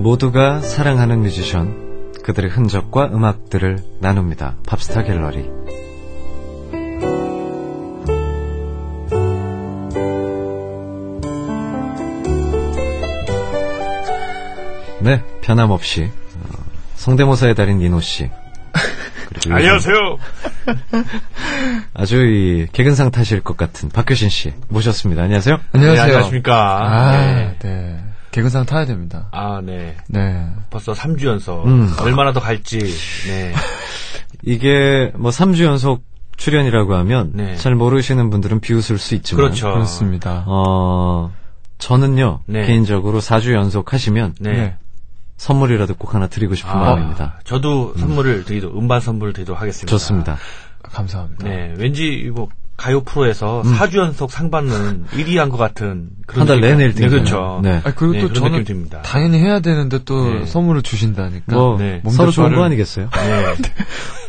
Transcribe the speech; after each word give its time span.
모두가 0.00 0.60
사랑하는 0.60 1.20
뮤지션, 1.20 2.12
그들의 2.22 2.50
흔적과 2.50 3.10
음악들을 3.12 3.80
나눕니다. 4.00 4.56
팝스타 4.66 5.02
갤러리. 5.04 5.44
네, 15.00 15.22
변함없이 15.42 16.04
어, 16.04 16.64
성대모사의 16.94 17.54
달인 17.54 17.78
니노 17.78 18.00
씨. 18.00 18.30
안녕하세요. 19.50 20.18
아주 21.92 22.24
이 22.24 22.66
개근상 22.72 23.10
타실 23.10 23.42
것 23.42 23.56
같은 23.58 23.90
박효신 23.90 24.30
씨 24.30 24.54
모셨습니다. 24.68 25.22
안녕하세요. 25.22 25.58
네, 25.72 25.88
안녕하십니까. 26.00 26.78
아, 26.82 27.12
네. 27.12 27.56
네. 27.62 28.09
개근상 28.30 28.64
타야 28.64 28.86
됩니다. 28.86 29.28
아, 29.32 29.60
네. 29.62 29.96
네. 30.08 30.48
벌써 30.70 30.92
3주 30.92 31.26
연속. 31.26 31.66
음. 31.66 31.92
얼마나 32.00 32.32
더 32.32 32.40
갈지. 32.40 32.78
네. 32.78 33.52
이게 34.42 35.12
뭐 35.16 35.30
3주 35.30 35.64
연속 35.64 36.04
출연이라고 36.36 36.94
하면 36.94 37.32
네. 37.34 37.56
잘 37.56 37.74
모르시는 37.74 38.30
분들은 38.30 38.60
비웃을 38.60 38.98
수 38.98 39.14
있지만 39.14 39.44
그렇죠. 39.44 39.72
그렇습니다. 39.72 40.44
어, 40.46 41.32
저는요, 41.78 42.42
네. 42.46 42.66
개인적으로 42.66 43.20
4주 43.20 43.52
연속 43.52 43.92
하시면 43.92 44.36
네. 44.40 44.76
선물이라도 45.36 45.94
꼭 45.94 46.14
하나 46.14 46.26
드리고 46.28 46.54
싶은 46.54 46.70
아, 46.70 46.76
마음입니다. 46.76 47.40
저도 47.44 47.94
선물을 47.96 48.44
드리도, 48.44 48.78
음반 48.78 49.00
선물을 49.00 49.32
드리도록 49.32 49.60
하겠습니다. 49.60 49.90
좋습니다. 49.90 50.36
감사합니다. 50.82 51.48
네. 51.48 51.74
왠지, 51.76 52.30
뭐, 52.34 52.48
가요 52.80 53.02
프로에서 53.02 53.62
4주 53.62 53.98
연속 53.98 54.32
상 54.32 54.50
받는 54.50 55.04
1위 55.12 55.36
한 55.36 55.50
것 55.50 55.58
같은 55.58 56.08
그런 56.26 56.48
한 56.48 56.60
달. 56.60 56.60
내내 56.62 56.90
1등. 56.90 57.00
네, 57.00 57.08
그렇죠. 57.10 57.60
네. 57.62 57.82
아, 57.84 57.92
그리고 57.94 58.12
네, 58.14 58.20
또 58.22 58.28
그런 58.28 58.42
저는 58.42 58.58
느낌 58.60 58.64
듭니다. 58.76 59.02
당연히 59.02 59.38
해야 59.38 59.60
되는데 59.60 60.02
또 60.04 60.32
네. 60.32 60.46
선물을 60.46 60.80
주신다니까. 60.82 61.54
뭐, 61.54 61.76
네. 61.78 62.00
몸도 62.02 62.10
서로 62.16 62.30
좋은 62.30 62.54
거 62.54 62.62
아니겠어요? 62.64 63.10
네. 63.12 63.54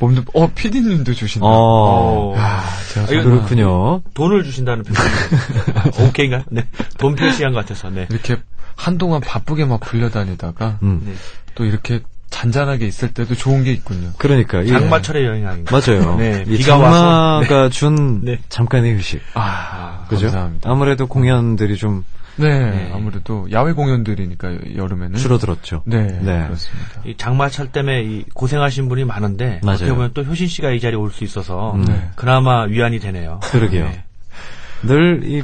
몸도, 0.01 0.23
어, 0.33 0.51
피디님도 0.53 1.13
주신다. 1.13 1.45
어, 1.47 1.51
어. 1.51 2.35
아, 2.37 2.61
제가 2.93 3.05
정말 3.07 3.23
그렇군요. 3.23 4.01
돈을 4.15 4.43
주신다는 4.43 4.83
표현이 4.83 6.09
오케이인가요? 6.09 6.43
네. 6.49 6.67
돈 6.97 7.15
표시한 7.15 7.53
것 7.53 7.59
같아서, 7.59 7.89
네. 7.89 8.05
이렇게 8.09 8.35
한동안 8.75 9.21
바쁘게 9.21 9.63
막 9.63 9.79
굴려다니다가 9.79 10.79
음. 10.83 11.03
네. 11.05 11.13
또 11.55 11.63
이렇게 11.63 12.01
잔잔하게 12.41 12.87
있을 12.87 13.13
때도 13.13 13.35
좋은 13.35 13.63
게 13.63 13.71
있군요. 13.71 14.09
그러니까. 14.17 14.61
이- 14.61 14.67
장마철의 14.67 15.25
여행 15.25 15.47
아닌가? 15.47 15.77
맞아요. 15.79 16.15
네. 16.15 16.43
이 16.47 16.57
비가 16.57 16.77
와서. 16.77 17.41
장마가 17.43 17.69
준 17.69 18.21
네. 18.25 18.39
잠깐의 18.49 18.95
휴식. 18.97 19.21
아, 19.35 20.05
그죠? 20.09 20.25
감사합니다. 20.27 20.69
아무래도 20.71 21.05
공연들이 21.07 21.77
좀 21.77 22.03
네, 22.37 22.47
네. 22.71 22.91
아무래도 22.93 23.47
야외 23.51 23.73
공연들이니까 23.73 24.75
여름에는 24.75 25.19
줄어들었죠. 25.19 25.83
네, 25.85 26.07
네. 26.21 26.43
그렇습니다. 26.45 27.01
이 27.05 27.15
장마철 27.15 27.67
때문에 27.71 28.01
이 28.03 28.25
고생하신 28.33 28.89
분이 28.89 29.03
많은데 29.05 29.59
맞아요. 29.63 29.75
어떻게 29.75 29.93
보면 29.93 30.11
또 30.15 30.23
효신 30.23 30.47
씨가 30.47 30.71
이 30.71 30.79
자리에 30.79 30.95
올 30.97 31.11
수 31.11 31.23
있어서 31.23 31.73
음. 31.75 31.85
네. 31.85 32.09
그나마 32.15 32.63
위안이 32.63 32.99
되네요. 32.99 33.39
그러게요. 33.43 33.85
네. 33.85 34.03
늘이 34.83 35.43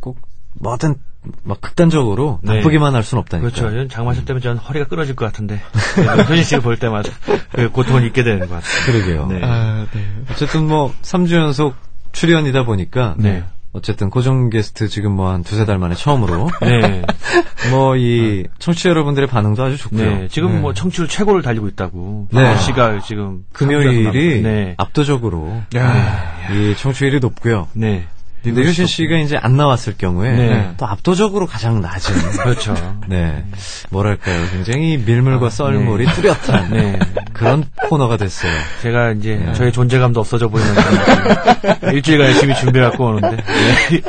꼭 0.00 0.18
뭐든 0.60 0.96
막 1.42 1.60
극단적으로 1.60 2.38
네. 2.42 2.56
나쁘기만 2.56 2.94
할 2.94 3.02
수는 3.02 3.20
없다니까. 3.22 3.50
그렇죠. 3.50 3.88
장마철 3.88 4.24
때문에 4.24 4.42
저는 4.42 4.58
허리가 4.58 4.86
끊어질 4.86 5.14
것 5.16 5.24
같은데 5.26 5.60
그래도 5.94 6.22
효신 6.22 6.44
씨를 6.44 6.62
볼 6.62 6.76
때마다 6.78 7.10
그 7.52 7.70
고통을 7.70 8.04
잊게 8.04 8.22
되는 8.22 8.40
것 8.40 8.50
같아요. 8.50 8.86
그러게요. 8.86 9.26
네. 9.28 9.40
아, 9.42 9.86
네. 9.92 10.04
어쨌든 10.30 10.66
뭐 10.68 10.94
3주 11.02 11.34
연속 11.36 11.74
출연이다 12.12 12.64
보니까 12.64 13.14
네. 13.18 13.44
어쨌든 13.72 14.08
고정 14.08 14.50
게스트 14.50 14.86
지금 14.86 15.12
뭐 15.16 15.32
한 15.32 15.42
두세 15.42 15.64
달 15.64 15.78
만에 15.78 15.96
처음으로 15.96 16.48
네. 16.60 17.02
뭐 17.72 17.96
이 17.96 18.44
청취자 18.60 18.90
여러분들의 18.90 19.26
반응도 19.28 19.64
아주 19.64 19.76
좋고요. 19.76 20.14
네. 20.18 20.28
지금 20.28 20.52
네. 20.52 20.58
뭐 20.60 20.74
청취율 20.74 21.08
최고를 21.08 21.42
달리고 21.42 21.66
있다고. 21.68 22.28
네. 22.30 22.56
씨가 22.58 23.00
지금 23.00 23.44
금요일이 23.52 24.42
네. 24.42 24.74
압도적으로 24.76 25.62
야, 25.76 26.50
이 26.52 26.74
청취율이 26.76 27.18
높고요. 27.20 27.66
네. 27.72 28.06
근데 28.44 28.68
효신 28.68 28.86
씨가 28.86 29.16
이제 29.18 29.36
안 29.36 29.56
나왔을 29.56 29.96
경우에 29.96 30.32
네. 30.32 30.74
또 30.76 30.86
압도적으로 30.86 31.46
가장 31.46 31.80
낮은 31.80 32.14
그렇죠. 32.42 32.74
네 33.08 33.44
뭐랄까요 33.90 34.46
굉장히 34.50 34.98
밀물과 34.98 35.48
썰물이 35.50 36.06
뚜렷한 36.06 36.70
네. 36.70 36.98
그런 37.34 37.64
코너가 37.88 38.16
됐어요. 38.16 38.52
제가 38.82 39.10
이제 39.12 39.36
네. 39.36 39.52
저의 39.52 39.72
존재감도 39.72 40.20
없어져 40.20 40.48
보이는. 40.48 40.72
일주일간 41.92 42.26
열심히 42.28 42.54
준비해갖고 42.54 43.04
오는데 43.04 43.36
네. 43.36 44.02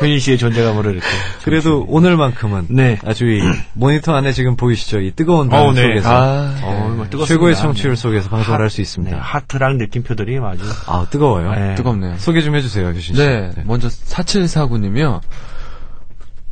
효신 0.00 0.18
씨의 0.18 0.38
존재감으로 0.38 0.90
이렇게. 0.90 1.06
그래도 1.44 1.84
오늘만큼은 1.88 2.66
네. 2.70 2.98
아주 3.04 3.26
이 3.26 3.40
모니터 3.74 4.14
안에 4.14 4.32
지금 4.32 4.56
보이시죠 4.56 5.00
이 5.00 5.12
뜨거운 5.14 5.48
방 5.48 5.62
어우, 5.66 5.72
네. 5.74 5.82
속에서 5.82 6.08
아, 6.10 6.56
어, 6.62 6.92
뭐 6.96 7.04
뜨겁습니다. 7.04 7.26
최고의 7.26 7.56
청취율 7.56 7.96
속에서 7.96 8.28
방송을 8.28 8.58
하- 8.58 8.62
할수 8.62 8.80
있습니다. 8.80 9.16
네, 9.16 9.22
하트랑 9.22 9.78
느낌표들이 9.78 10.38
아주. 10.38 10.62
아 10.86 11.06
뜨거워요. 11.10 11.52
네. 11.54 11.74
뜨겁네요. 11.76 12.16
소개 12.18 12.40
좀 12.42 12.56
해주세요 12.56 12.88
효신 12.88 13.14
씨. 13.14 13.20
네, 13.22 13.50
먼저 13.64 13.88
4749님이요. 13.88 15.20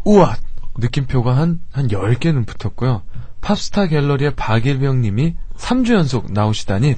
우와! 0.04 0.36
느낌표가 0.78 1.36
한, 1.36 1.60
한 1.72 1.88
10개는 1.88 2.46
붙었고요. 2.46 3.02
팝스타 3.40 3.86
갤러리의 3.88 4.34
박일병 4.36 5.00
님이 5.00 5.34
3주 5.58 5.92
연속 5.94 6.32
나오시다니, 6.32 6.94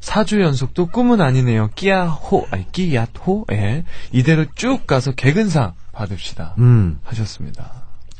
4주 0.00 0.40
연속도 0.40 0.86
꿈은 0.86 1.20
아니네요. 1.20 1.70
끼야호, 1.74 2.46
아니, 2.50 2.70
끼얏호, 2.72 3.46
예. 3.52 3.84
이대로 4.12 4.46
쭉 4.54 4.86
가서 4.86 5.12
개근상 5.12 5.72
받읍시다. 5.92 6.54
음 6.58 6.98
하셨습니다. 7.04 7.72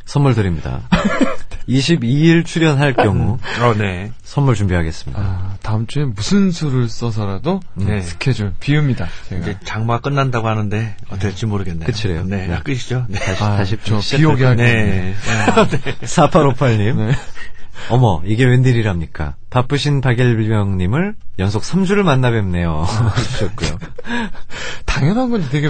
선물 0.04 0.34
드립니다. 0.34 0.82
22일 1.68 2.44
출연할 2.46 2.94
경우 2.94 3.38
어, 3.60 3.74
네. 3.76 4.12
선물 4.22 4.54
준비하겠습니다. 4.54 5.20
아, 5.20 5.56
다음 5.62 5.88
주에 5.88 6.04
무슨 6.04 6.52
수를 6.52 6.88
써서라도, 6.88 7.60
네. 7.74 8.02
스케줄 8.02 8.52
비웁니다. 8.60 9.08
제가. 9.28 9.40
이제 9.42 9.58
장마 9.64 10.00
끝난다고 10.00 10.46
하는데 10.46 10.96
어떨지 11.06 11.20
될지 11.26 11.46
모르겠네요. 11.46 11.86
끝이래요. 11.90 12.24
네. 12.24 12.46
네. 12.46 12.54
아, 12.54 12.62
끝이죠. 12.62 13.06
네. 13.08 13.18
다시 13.18 13.42
아, 13.42 13.56
다시 13.56 13.76
저 13.82 13.98
비오게 14.16 14.44
할 14.44 14.56
네. 14.56 15.14
4858님. 16.02 17.12
네. 17.88 17.94
어머, 17.94 18.22
이게 18.24 18.44
웬일이랍니까? 18.44 19.36
바쁘신 19.50 20.00
박일병님을 20.00 21.14
연속 21.38 21.62
3주를 21.62 22.02
만나 22.02 22.30
뵙네요. 22.30 22.84
해주셨고요. 23.18 23.78
당연한 24.86 25.30
건데 25.30 25.46
되게 25.50 25.68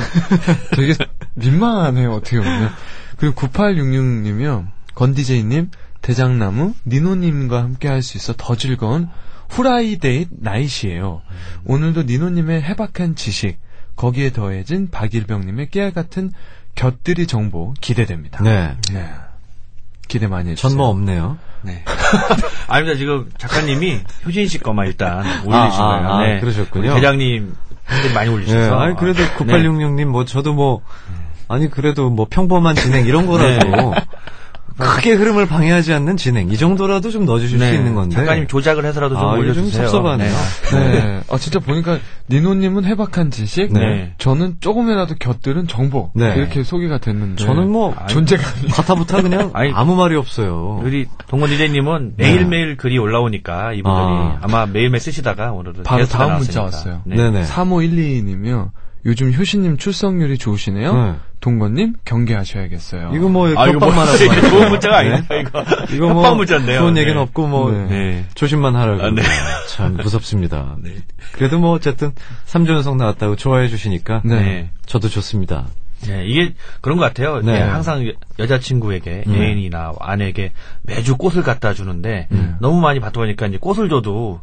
되게 0.77 0.95
민망하네요 1.35 2.13
어떻게 2.13 2.39
보면 2.39 2.71
그리고 3.17 3.35
9866님이요 3.49 4.67
건DJ님 4.95 5.71
대장나무 6.03 6.75
니노님과 6.87 7.59
함께 7.63 7.89
할 7.89 8.03
수 8.03 8.17
있어 8.19 8.35
더 8.37 8.57
즐거운 8.57 9.09
Friday 9.51 10.27
night이에요 10.31 11.23
오늘도 11.65 12.05
니노님의 12.05 12.63
해박한 12.63 13.17
지식 13.17 13.59
거기에 13.97 14.33
더해진 14.33 14.91
박일병님의 14.91 15.71
깨알 15.71 15.93
같은 15.93 16.31
곁들이 16.77 17.27
정보 17.27 17.75
기대됩니다 17.81 18.43
네. 18.45 18.77
네. 18.93 19.11
기대 20.09 20.29
많이 20.29 20.51
해주세요 20.51 20.71
전뭐 20.71 20.87
없네요. 20.89 21.39
네. 21.63 21.85
아닙니다. 22.69 22.99
지금 22.99 23.31
작가님이 23.39 24.01
효진 24.25 24.47
씨 24.49 24.59
거만 24.59 24.87
일단 24.87 25.19
올리신 25.45 25.53
아, 25.53 25.89
거예요. 25.89 26.09
아, 26.09 26.27
네. 26.27 26.41
그러셨군요. 26.41 26.95
대장님 26.95 27.55
많이 28.15 28.29
네. 28.29 28.35
올리셔서. 28.35 28.79
아니, 28.79 28.97
그래도 28.97 29.23
네. 29.23 29.35
9866님, 29.35 30.07
뭐, 30.07 30.25
저도 30.25 30.53
뭐, 30.55 30.83
아니, 31.49 31.71
그래도 31.71 32.11
뭐, 32.11 32.27
평범한 32.29 32.75
진행, 32.75 33.07
이런 33.07 33.27
거라도, 33.27 33.95
크게 34.79 35.13
흐름을 35.15 35.47
방해하지 35.47 35.93
않는 35.95 36.17
진행, 36.17 36.51
이 36.51 36.57
정도라도 36.57 37.11
좀 37.11 37.25
넣어주실 37.25 37.59
네. 37.59 37.71
수 37.71 37.75
있는 37.77 37.95
건데. 37.95 38.15
작가님 38.17 38.47
조작을 38.47 38.85
해서라도 38.85 39.15
좀 39.17 39.25
아, 39.29 39.35
이거 39.39 39.53
좀 39.53 39.65
올려주세요. 39.65 39.89
섭섭하네요. 39.89 40.31
네. 40.73 41.21
아, 41.31 41.39
진짜 41.39 41.59
보니까, 41.59 41.99
니노님은 42.31 42.85
해박한 42.85 43.31
지식, 43.31 43.73
네. 43.73 44.15
저는 44.19 44.57
조금이라도 44.61 45.15
곁들은 45.19 45.67
정보, 45.67 46.11
네. 46.15 46.35
이렇게 46.37 46.63
소개가 46.63 46.99
됐는데. 46.99 47.45
저는 47.45 47.71
뭐, 47.71 47.95
아니, 47.97 48.09
존재감이. 48.13 48.69
가타부타 48.71 49.23
그냥 49.23 49.51
아니, 49.55 49.73
아무 49.73 49.97
말이 49.97 50.15
없어요. 50.17 50.81
우리 50.83 51.07
동원 51.29 51.49
디제이님은 51.51 52.15
매일 52.17 52.47
매일 52.47 52.77
글이 52.77 52.99
올라오니까 52.99 53.73
이분들이 53.73 54.05
아. 54.05 54.39
아. 54.43 54.47
마 54.49 54.67
매일매일 54.67 55.01
쓰시다가 55.01 55.53
오늘은 55.53 55.83
바로 55.85 56.05
다음 56.07 56.29
나왔으니까. 56.29 56.39
문자 56.39 56.63
왔어요. 56.63 57.03
네. 57.05 57.17
네네. 57.17 57.43
3512님이요. 57.45 58.71
요즘 59.07 59.33
효신님 59.33 59.77
출석률이 59.77 60.37
좋으시네요. 60.39 61.17
네. 61.37 61.41
동건님 61.41 61.95
경계하셔야겠어요. 62.05 63.13
이거 63.15 63.29
뭐, 63.29 63.47
아, 63.49 63.69
이거 63.69 63.75
협박만 63.75 63.95
뭐, 63.95 64.05
하고. 64.05 64.27
말이죠. 64.27 64.49
좋은 64.51 64.69
문자가 64.71 65.03
네. 65.03 65.13
아니다, 65.13 65.35
이거. 65.37 65.65
이거 65.95 66.09
뭐, 66.09 66.35
문자인데요. 66.35 66.81
좋은 66.81 66.95
네. 66.95 67.03
얘기는 67.03 67.21
없고 67.21 67.47
뭐, 67.47 67.71
네. 67.71 67.85
네. 67.87 68.25
조심만 68.35 68.75
하라고. 68.75 69.03
아, 69.03 69.11
네. 69.11 69.23
참 69.69 69.97
무섭습니다. 69.97 70.77
그래도 71.33 71.59
뭐 71.59 71.73
어쨌든 71.73 72.13
3주 72.47 72.71
연속 72.71 72.97
나왔다고 72.97 73.37
좋아해 73.37 73.69
주시니까 73.69 74.23
네. 74.25 74.41
네. 74.41 74.71
저도 74.87 75.09
좋습니다. 75.09 75.67
네, 76.07 76.25
이게 76.27 76.53
그런 76.83 76.99
것 76.99 77.05
같아요. 77.05 77.41
네. 77.41 77.55
예, 77.57 77.61
항상 77.63 78.07
여- 78.07 78.13
여자친구에게 78.39 79.25
음. 79.27 79.35
애인이나 79.35 79.93
아내에게 79.99 80.53
매주 80.83 81.17
꽃을 81.17 81.43
갖다 81.43 81.73
주는데 81.73 82.29
음. 82.33 82.57
너무 82.61 82.81
많이 82.81 83.01
받다 83.01 83.13
보니까 83.21 83.47
이제 83.47 83.57
꽃을 83.59 83.89
줘도 83.89 84.41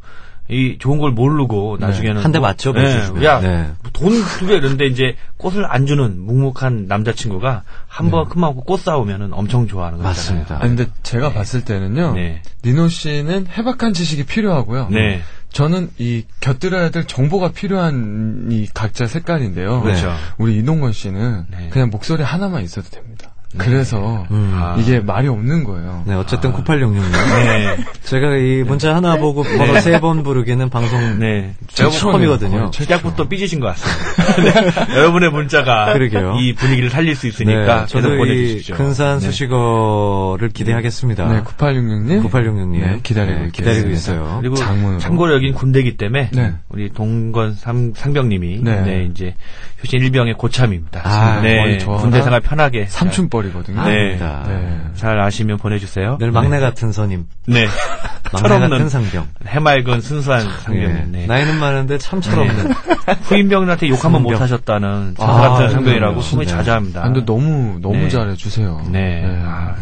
이 0.49 0.77
좋은 0.77 0.99
걸 0.99 1.11
모르고 1.11 1.77
나중에는 1.79 2.21
한대 2.21 2.39
뭐, 2.39 2.49
맞죠, 2.49 2.71
예, 2.71 2.73
보여주시면. 2.73 3.23
야, 3.23 3.39
네. 3.39 3.71
돈두 3.93 4.47
개 4.47 4.55
이런데 4.55 4.85
이제 4.85 5.15
꽃을 5.37 5.65
안 5.65 5.85
주는 5.85 6.19
묵묵한 6.19 6.87
남자친구가 6.87 7.63
한번 7.87 8.27
큰맘 8.27 8.49
먹고 8.49 8.63
꽃 8.63 8.81
사오면은 8.81 9.33
엄청 9.33 9.67
좋아하는 9.67 9.99
거잖아요. 9.99 10.09
맞습니다. 10.09 10.55
아니, 10.59 10.75
근데 10.75 10.91
제가 11.03 11.31
봤을 11.31 11.63
때는요. 11.63 12.13
네. 12.15 12.41
니노 12.65 12.89
씨는 12.89 13.47
해박한 13.47 13.93
지식이 13.93 14.25
필요하고요. 14.25 14.89
네. 14.91 15.21
저는 15.53 15.91
이 15.97 16.25
곁들여야 16.41 16.89
될 16.89 17.05
정보가 17.05 17.51
필요한 17.51 18.47
이 18.49 18.67
각자 18.73 19.05
색깔인데요. 19.05 19.81
그렇죠. 19.81 20.11
우리 20.37 20.57
이동건 20.57 20.91
씨는 20.91 21.45
네. 21.51 21.69
그냥 21.71 21.89
목소리 21.89 22.23
하나만 22.23 22.63
있어도 22.63 22.89
됩니다. 22.89 23.32
그래서 23.57 24.25
음. 24.31 24.51
아. 24.55 24.75
이게 24.79 24.99
말이 24.99 25.27
없는 25.27 25.63
거예요. 25.63 26.03
네, 26.07 26.15
어쨌든 26.15 26.51
9866님. 26.53 27.01
네. 27.45 27.77
제가 28.03 28.35
이 28.37 28.63
문자 28.63 28.95
하나 28.95 29.15
보고 29.17 29.43
번호 29.43 29.79
세 29.79 29.99
번 29.99 30.23
부르기는 30.23 30.69
방송 30.69 31.19
네. 31.19 31.53
제가 31.67 31.89
처음이거든요. 31.91 32.71
시작부터 32.73 33.27
삐지신 33.27 33.59
것 33.59 33.67
같습니다. 33.75 34.61
네. 34.85 34.95
여러분의 34.97 35.29
문자가 35.31 35.93
그러게요. 35.93 36.37
이 36.39 36.53
분위기를 36.53 36.89
살릴 36.89 37.15
수 37.15 37.27
있으니까 37.27 37.59
네, 37.61 37.81
계속 37.81 37.87
저도 38.01 38.15
이 38.15 38.17
보내주십시오. 38.17 38.75
근사한 38.75 39.19
네. 39.19 39.25
수식어를 39.25 40.49
기대하겠습니다. 40.49 41.27
네, 41.27 41.41
9866님. 41.43 42.23
9866님. 42.29 42.79
네, 42.79 42.99
기다리고 43.03 43.49
기다리고. 43.51 43.89
있어요. 43.89 44.37
그리고 44.41 44.55
장문으로. 44.55 44.99
참고로 44.99 45.33
여긴 45.35 45.53
군대이기 45.53 45.97
때문에 45.97 46.29
네. 46.33 46.53
우리 46.69 46.89
동건 46.91 47.53
상, 47.53 47.93
상병님이 47.95 48.59
네. 48.63 48.81
네. 48.81 49.07
이제 49.11 49.35
효신 49.83 49.99
일병의 50.01 50.33
고참입니다. 50.35 51.01
아, 51.03 51.41
네, 51.41 51.77
군대 51.99 52.21
생활 52.21 52.41
편하게 52.41 52.85
삼촌뻘 52.89 53.42
이거든요. 53.47 53.83
네. 53.85 54.17
아, 54.21 54.43
네. 54.47 54.81
잘 54.95 55.19
아시면 55.19 55.57
보내주세요. 55.57 56.17
늘 56.19 56.31
막내 56.31 56.59
같은 56.59 56.91
선임, 56.91 57.25
네, 57.45 57.65
막내 58.31 58.47
철없는 58.47 58.69
같은 58.69 58.89
상병. 58.89 59.27
해맑은 59.47 60.01
순수한 60.01 60.45
예. 60.45 60.51
상병. 60.63 61.11
네. 61.11 61.25
나이는 61.25 61.59
많은데 61.59 61.97
참 61.97 62.21
철없는. 62.21 62.71
후임병들한테 63.23 63.89
욕 63.89 64.03
한번 64.03 64.21
상병. 64.21 64.33
못 64.33 64.41
하셨다는 64.41 65.15
아, 65.19 65.25
같은 65.25 65.65
네, 65.67 65.71
상병이라고 65.73 66.21
네. 66.21 66.37
네. 66.37 66.45
자자합니다. 66.45 67.01
아, 67.01 67.03
근데 67.05 67.25
너무, 67.25 67.79
너무 67.81 67.97
네. 67.97 68.09
잘해 68.09 68.35
주세요. 68.35 68.81
네. 68.89 69.23
아. 69.43 69.75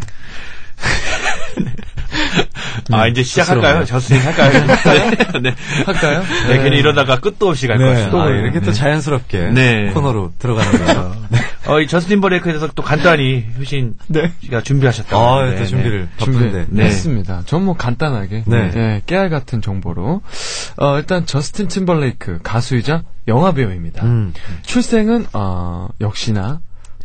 아, 2.92 3.08
이제 3.08 3.24
시작할까요? 3.24 3.86
저스틴 3.86 4.20
할까요? 4.20 4.52
네. 4.52 5.40
네. 5.42 5.56
할까요? 5.86 6.24
네, 6.48 6.64
괜히 6.64 6.78
이러다가 6.78 7.20
끝도 7.20 7.50
없이 7.50 7.68
갈것 7.68 7.86
네, 7.86 7.94
같습니다. 7.94 8.22
아, 8.24 8.30
네. 8.30 8.40
이렇게 8.40 8.60
또 8.62 8.72
자연스럽게 8.72 9.50
네. 9.52 9.92
코너로 9.94 10.34
들어가는 10.40 10.72
거죠. 10.86 11.16
어, 11.68 11.80
이 11.80 11.88
저스틴 11.88 12.22
버레이크에 12.22 12.52
대해서 12.54 12.68
또 12.74 12.82
간단히 12.84 13.46
효신 13.60 13.94
네. 14.08 14.32
씨가 14.42 14.62
준비하셨다. 14.62 15.16
아, 15.16 15.46
네, 15.46 15.52
또 15.56 15.60
네. 15.60 15.66
준비를. 15.66 16.68
네. 16.70 16.86
했습니다. 16.86 17.44
전 17.46 17.62
뭐 17.62 17.76
간단하게 17.76 18.44
네. 18.48 18.72
예, 18.76 19.02
깨알 19.06 19.30
같은 19.30 19.62
정보로 19.62 20.22
어, 20.78 20.98
일단 20.98 21.28
저스틴 21.28 21.68
팀벌레이크 21.68 22.40
가수이자 22.42 23.04
영화 23.28 23.52
배우입니다. 23.52 24.04
음. 24.04 24.34
출생은 24.64 25.28
어, 25.34 25.90
역시나 26.02 26.60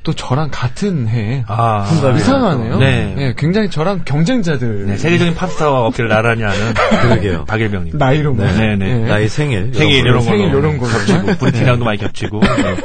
또 0.06 0.12
저랑 0.12 0.50
같은 0.52 1.08
해에 1.08 1.42
아. 1.48 1.84
이상하네요. 2.16 2.78
네. 2.78 3.14
예, 3.18 3.34
굉장히 3.36 3.68
저랑 3.68 4.02
경쟁자들 4.04 4.86
네, 4.86 4.96
세계적인 4.96 5.34
팝스타와 5.34 5.84
어깨를 5.86 6.08
나란히 6.08 6.44
하는 6.44 6.74
그러게요. 7.02 7.44
박일병님. 7.46 7.98
나이로 7.98 8.34
뭐. 8.34 8.46
네, 8.46 8.76
네. 8.76 9.02
예. 9.02 9.08
나이 9.08 9.26
생일. 9.26 9.74
생일 9.74 10.06
이런 10.06 10.18
거. 10.18 10.20
생일 10.22 10.46
이런 10.50 10.78
걸로. 10.78 10.92
겹치고, 10.92 11.26
브리티랑도 11.38 11.84
많이 11.84 11.98
겹치고. 11.98 12.38
네. 12.38 12.76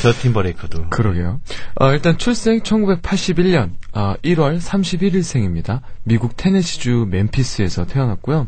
저스틴 0.00 0.32
버레이크도. 0.32 0.88
그러게요. 0.88 1.40
어, 1.74 1.90
일단 1.92 2.16
출생 2.16 2.60
1981년 2.60 3.72
어, 3.92 4.14
1월 4.24 4.58
31일생입니다. 4.58 5.80
미국 6.04 6.34
테네시주 6.38 7.08
멤피스에서 7.10 7.84
태어났고요. 7.84 8.46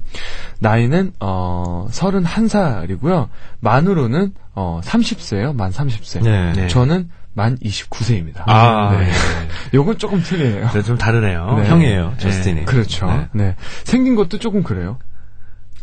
나이는 0.60 1.12
어, 1.20 1.88
31살이고요. 1.90 3.28
만으로는 3.60 4.32
어, 4.54 4.80
30세예요. 4.82 5.54
만 5.54 5.70
30세. 5.72 6.22
네. 6.22 6.52
네. 6.54 6.68
저는 6.68 7.10
만 7.34 7.56
29세입니다. 7.58 8.42
아, 8.46 8.96
네. 8.96 9.06
네. 9.06 9.12
요건 9.74 9.98
조금 9.98 10.22
틀리네요. 10.22 10.70
네, 10.70 10.82
좀 10.82 10.96
다르네요. 10.96 11.58
네. 11.58 11.68
형이에요, 11.68 12.14
저스틴이. 12.18 12.64
그렇죠. 12.64 13.06
네. 13.06 13.28
네. 13.32 13.56
생긴 13.84 14.14
것도 14.14 14.38
조금 14.38 14.62
그래요. 14.62 14.98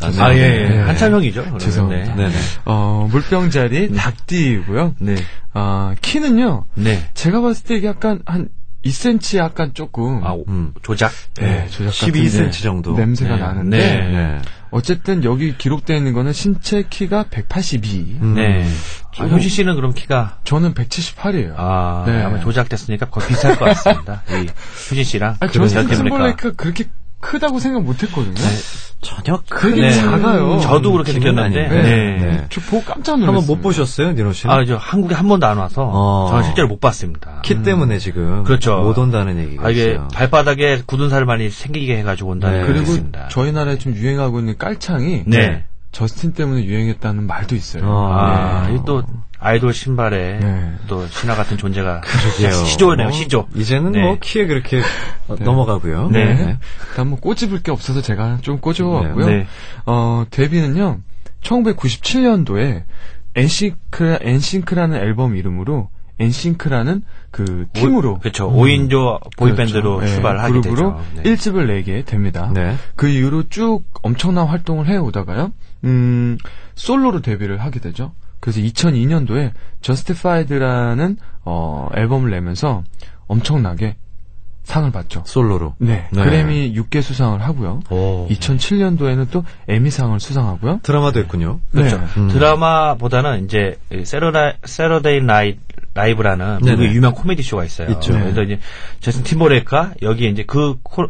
아, 0.01 0.33
예, 0.33 0.37
예. 0.39 0.69
네. 0.69 0.79
한참 0.79 1.13
형이죠. 1.13 1.41
그러면. 1.41 1.59
죄송합니다. 1.59 2.15
네. 2.15 2.31
어, 2.65 3.07
물병자리 3.11 3.93
닭띠이고요. 3.93 4.95
네. 4.99 5.15
아, 5.53 5.93
키는요. 6.01 6.65
네. 6.73 7.09
제가 7.13 7.41
봤을 7.41 7.65
때 7.65 7.75
이게 7.75 7.87
약간 7.87 8.21
한 8.25 8.49
2cm 8.83 9.37
약간 9.37 9.73
조금 9.75 10.25
아, 10.25 10.33
음. 10.47 10.73
조작? 10.81 11.11
네, 11.35 11.67
조작 11.69 11.91
12cm 11.91 12.63
정도. 12.63 12.95
냄새가 12.97 13.35
네. 13.35 13.41
나는데 13.41 13.77
네. 13.77 14.09
네. 14.09 14.41
어쨌든 14.71 15.23
여기 15.23 15.55
기록되어 15.57 15.97
있는 15.97 16.13
거는 16.13 16.33
신체 16.33 16.83
키가 16.89 17.25
182. 17.29 18.17
음. 18.21 18.33
네. 18.35 18.65
아, 19.17 19.25
효신 19.25 19.49
씨는 19.49 19.75
그럼 19.75 19.93
키가 19.93 20.39
저는 20.45 20.73
178이에요. 20.73 21.53
아, 21.57 22.03
네. 22.07 22.23
아마 22.23 22.39
조작됐으니까 22.39 23.07
거의 23.07 23.27
비슷할 23.27 23.59
것 23.59 23.65
같습니다. 23.65 24.23
이 24.29 24.47
효진 24.89 25.03
씨랑. 25.03 25.37
저스틴 25.51 25.87
버레이크가. 25.87 26.03
팀벌레이크가 26.03 26.55
그렇게 26.55 26.85
크다고 27.21 27.59
생각 27.59 27.83
못 27.83 28.03
했거든요. 28.03 28.35
전혀 29.01 29.41
되게 29.49 29.81
큰 29.81 29.91
작아요. 29.91 30.59
저도 30.59 30.91
그렇게 30.91 31.13
느낌은 31.13 31.35
느꼈는데. 31.35 31.67
네. 31.69 32.17
네. 32.17 32.47
저 32.49 32.61
보고 32.61 32.83
깜짝 32.83 33.13
놀랐어요. 33.13 33.37
한번 33.37 33.47
못 33.47 33.61
보셨어요, 33.61 34.11
니노 34.11 34.33
씨는? 34.33 34.53
아, 34.53 34.63
저 34.65 34.75
한국에 34.75 35.15
한 35.15 35.27
번도 35.27 35.47
안 35.47 35.57
와서 35.57 35.89
어. 35.91 36.27
저는 36.29 36.43
실제로 36.43 36.67
못 36.67 36.79
봤습니다. 36.79 37.41
키 37.43 37.63
때문에 37.63 37.97
지금 37.97 38.43
그렇죠. 38.43 38.77
못 38.81 38.97
온다는 38.97 39.39
얘기가 39.39 39.65
아, 39.67 39.69
이게 39.71 39.91
있어요. 39.91 40.07
발바닥에 40.13 40.83
굳은 40.85 41.09
살 41.09 41.25
많이 41.25 41.49
생기게 41.49 41.97
해가지고 41.97 42.31
온다는 42.31 42.61
네. 42.61 42.67
그리고 42.67 42.81
있습니다. 42.83 43.29
저희 43.29 43.51
나라에 43.51 43.77
좀 43.77 43.95
유행하고 43.95 44.39
있는 44.39 44.57
깔창이 44.57 45.23
네. 45.25 45.63
저스틴 45.91 46.33
때문에 46.33 46.63
유행했다는 46.63 47.25
말도 47.25 47.55
있어요. 47.55 47.83
아, 47.85 48.67
네. 48.67 48.75
이또 48.75 49.03
아이돌 49.43 49.73
신발에 49.73 50.39
네. 50.39 50.73
또 50.87 51.05
신화 51.07 51.35
같은 51.35 51.57
존재가 51.57 52.01
그러게요. 52.01 52.63
시조네요, 52.63 53.07
뭐, 53.07 53.11
시조. 53.11 53.47
이제는 53.55 53.91
네. 53.91 54.03
뭐 54.03 54.17
키에 54.21 54.45
그렇게 54.45 54.81
어, 55.27 55.35
넘어가고요. 55.39 56.09
네. 56.11 56.57
일단 56.89 57.07
뭐 57.07 57.19
꼬집을 57.19 57.63
게 57.63 57.71
없어서 57.71 58.01
제가 58.01 58.37
좀 58.41 58.59
꼬집어왔고요. 58.59 59.25
네. 59.25 59.47
어, 59.87 60.25
데뷔는요, 60.29 60.99
1997년도에 61.41 62.83
엔싱크, 63.35 64.19
엔싱크라는 64.21 64.97
앨범 64.97 65.35
이름으로 65.35 65.89
엔싱크라는 66.19 67.01
그 67.31 67.65
팀으로. 67.73 68.19
그렇죠. 68.19 68.47
5인조 68.51 69.37
보이밴드로 69.37 69.95
그렇죠. 69.95 70.11
예, 70.11 70.13
출발을 70.13 70.39
하게 70.39 70.51
그룹으로 70.61 70.75
되죠. 70.75 71.03
네. 71.15 71.23
1집을 71.23 71.65
내게 71.65 72.03
됩니다. 72.03 72.51
네. 72.53 72.75
그 72.95 73.07
이후로 73.07 73.49
쭉 73.49 73.81
엄청난 74.03 74.45
활동을 74.45 74.87
해 74.87 74.97
오다가요, 74.97 75.51
음, 75.85 76.37
솔로로 76.75 77.21
데뷔를 77.21 77.57
하게 77.59 77.79
되죠. 77.79 78.13
그래서 78.41 78.59
2002년도에 78.59 79.51
Justified라는, 79.81 81.17
어, 81.45 81.87
앨범을 81.95 82.29
내면서 82.31 82.83
엄청나게 83.27 83.95
상을 84.63 84.91
받죠. 84.91 85.23
솔로로. 85.25 85.75
네. 85.79 86.07
네. 86.11 86.23
그래미 86.23 86.73
6개 86.75 87.01
수상을 87.01 87.41
하고요. 87.41 87.81
오. 87.89 88.27
2007년도에는 88.29 89.29
또 89.31 89.43
에미상을 89.67 90.19
수상하고요. 90.19 90.81
드라마도 90.83 91.19
했군요. 91.19 91.59
그렇죠. 91.71 91.97
네. 91.97 92.05
음. 92.17 92.27
드라마보다는 92.27 93.45
이제 93.45 93.77
Satur- 94.03 94.57
Saturday 94.63 95.21
Night 95.21 95.57
Live라는 95.93 96.59
유명 96.93 97.13
코미디 97.13 97.43
쇼가 97.43 97.65
있어요. 97.65 97.89
있죠. 97.91 98.13
그래서 98.13 98.43
이제 98.43 98.59
저스틴 99.01 99.23
팀버레이크가 99.23 99.95
여기 100.03 100.29
이제 100.29 100.43
그 100.47 100.75
코, 100.83 101.07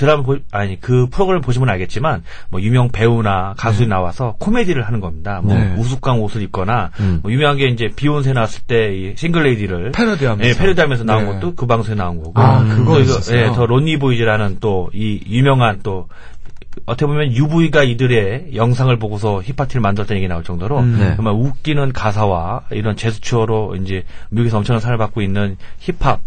드라마 0.00 0.22
보, 0.22 0.38
아니 0.50 0.80
그 0.80 1.06
프로그램 1.10 1.40
보시면 1.40 1.68
알겠지만 1.68 2.22
뭐 2.50 2.60
유명 2.60 2.88
배우나 2.90 3.54
가수들이 3.56 3.88
나와서 3.88 4.34
코미디를 4.38 4.82
하는 4.82 5.00
겁니다. 5.00 5.40
뭐 5.42 5.54
네. 5.54 5.74
우스꽝 5.78 6.22
옷을 6.22 6.42
입거나 6.42 6.90
음. 7.00 7.20
뭐 7.22 7.30
유명한 7.30 7.56
게 7.56 7.66
이제 7.68 7.90
비욘세 7.94 8.32
나왔을 8.32 8.62
때이 8.66 9.14
싱글레이디를 9.16 9.92
패러디하면서. 9.92 10.48
예, 10.48 10.54
패러디하면서 10.54 11.04
나온 11.04 11.26
네. 11.26 11.32
것도 11.32 11.54
그 11.54 11.66
방송에 11.66 11.96
나온 11.96 12.22
거고. 12.22 12.40
아, 12.40 12.60
음. 12.60 12.68
그거 12.68 12.94
또 12.94 13.00
이거, 13.00 13.12
있었어요. 13.12 13.40
예, 13.40 13.46
더 13.52 13.66
론니 13.66 13.98
보이즈라는 13.98 14.58
또 14.60 14.90
이 14.92 15.20
유명한 15.26 15.80
또 15.82 16.08
어떻게 16.86 17.06
보면 17.06 17.32
UV가 17.32 17.82
이들의 17.82 18.54
영상을 18.54 18.94
보고서 18.98 19.42
힙합티를 19.42 19.80
만들었다는 19.80 20.18
얘기 20.18 20.28
나올 20.28 20.44
정도로 20.44 20.78
음. 20.78 20.96
네. 20.98 21.16
정말 21.16 21.34
웃기는 21.34 21.92
가사와 21.92 22.62
이런 22.70 22.96
제스처로 22.96 23.76
이제 23.76 24.04
미국에서 24.30 24.58
엄청난 24.58 24.80
사랑을 24.80 24.98
받고 24.98 25.20
있는 25.20 25.56
힙합 25.80 26.20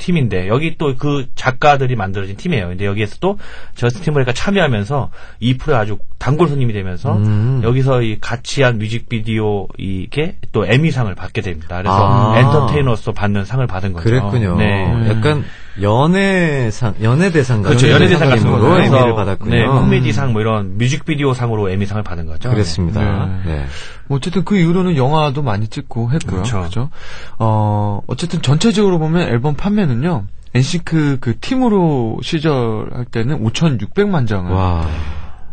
팀인데 0.00 0.48
여기 0.48 0.76
또 0.76 0.90
그 1.00 1.26
작가들이 1.34 1.96
만들어진 1.96 2.36
팀이에요. 2.36 2.68
근데 2.68 2.84
여기에서 2.84 3.16
또 3.20 3.38
저스틴 3.74 4.04
팀버레이크가 4.04 4.34
참여하면서 4.34 5.10
이 5.40 5.56
프로에 5.56 5.76
아주 5.76 5.98
단골 6.20 6.48
손님이 6.48 6.74
되면서 6.74 7.16
음. 7.16 7.62
여기서 7.64 8.02
이 8.02 8.18
같이 8.20 8.62
한 8.62 8.78
뮤직비디오 8.78 9.66
이게 9.78 10.36
또 10.52 10.66
에미상을 10.66 11.12
받게 11.14 11.40
됩니다. 11.40 11.78
그래서 11.78 11.96
아. 11.96 12.38
엔터테이너로서 12.38 13.12
받는 13.12 13.46
상을 13.46 13.66
받은 13.66 13.94
거죠. 13.94 14.04
그랬군요. 14.04 14.56
네. 14.56 15.08
약간 15.08 15.44
연예상, 15.80 16.96
연예대상 17.02 17.62
그렇죠. 17.62 17.86
같은 17.86 17.94
연예대상 17.94 18.28
같은 18.28 18.42
느낌으로 18.44 18.62
거로 18.62 18.82
에미를 18.82 19.14
받았군요. 19.14 19.50
네, 19.50 19.66
코미디상 19.66 20.32
뭐 20.34 20.42
이런 20.42 20.76
뮤직비디오 20.76 21.32
상으로 21.32 21.70
에미상을 21.70 22.02
받은 22.02 22.26
거죠. 22.26 22.50
그랬습니다. 22.50 23.00
네. 23.46 23.52
네. 23.52 23.66
뭐 24.06 24.18
어쨌든 24.18 24.44
그 24.44 24.58
이후로는 24.58 24.96
영화도 24.96 25.42
많이 25.42 25.68
찍고 25.68 26.10
했고요. 26.10 26.42
그렇죠. 26.42 26.62
그죠? 26.64 26.90
어, 27.38 28.02
어쨌든 28.06 28.42
전체적으로 28.42 28.98
보면 28.98 29.26
앨범 29.28 29.54
판매는요. 29.54 30.26
엔싱크 30.52 31.18
그 31.20 31.38
팀으로 31.38 32.18
시절할 32.22 33.06
때는 33.06 33.42
5,600만 33.42 34.28
장을 34.28 34.52
와. 34.52 34.86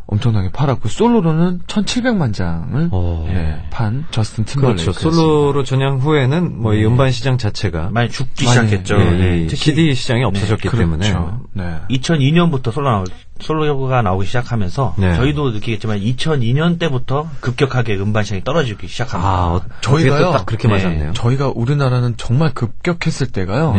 엄청나게 0.08 0.52
팔았고 0.52 0.88
솔로로는 0.88 1.60
1,700만 1.68 2.34
장을 2.34 2.90
어. 2.92 3.26
네, 3.28 3.62
판 3.70 4.06
저스틴 4.10 4.46
팀벌레이크. 4.46 4.84
그렇죠. 4.84 5.00
솔로로 5.00 5.64
전향 5.66 5.98
후에는 5.98 6.62
뭐이 6.62 6.86
음반 6.86 7.12
시장 7.12 7.38
자체가 7.38 7.90
많이 7.92 8.10
죽기 8.10 8.46
많이, 8.46 8.68
시작했죠. 8.68 9.00
예, 9.00 9.04
네. 9.12 9.38
이 9.44 9.48
특히 9.48 9.58
CD 9.58 9.94
시장이 9.94 10.24
없어졌기 10.24 10.70
때문에 10.70 11.12
그렇죠. 11.12 11.42
네. 11.52 11.80
2002년부터 11.90 12.72
솔로 12.72 12.90
나오, 12.90 13.04
솔로가 13.40 14.02
나오기 14.02 14.26
시작하면서 14.26 14.96
네. 14.98 15.16
저희도 15.18 15.52
느끼겠지만 15.52 16.00
2002년 16.00 16.80
때부터 16.80 17.30
급격하게 17.42 17.98
음반 17.98 18.24
시장이 18.24 18.46
떨어지기 18.46 18.88
시작합니다. 18.88 19.30
아, 19.30 19.56
어, 19.56 19.62
저희가요? 19.82 20.20
저희가 20.22 20.38
딱 20.38 20.46
그렇게 20.46 20.70
네. 20.70 20.76
맞았네요. 20.76 21.14
저희가 21.14 21.52
우리나라는 21.54 22.16
정말 22.16 22.54
급격했을 22.54 23.28
때가요. 23.28 23.76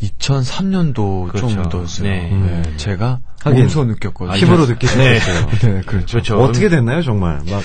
네. 0.00 0.08
2003년도 0.08 1.28
그렇죠. 1.28 1.48
정도였어요. 1.48 2.08
네. 2.08 2.30
네, 2.30 2.76
제가 2.76 3.18
하긴, 3.42 3.60
몸소 3.62 3.84
느꼈거든요. 3.84 4.36
피부로 4.38 4.66
느끼셨어요. 4.66 5.48
네, 5.62 5.80
그렇죠. 5.86 6.06
그렇죠. 6.12 6.38
어떻게 6.42 6.68
됐나요, 6.68 7.02
정말? 7.02 7.40
막 7.50 7.62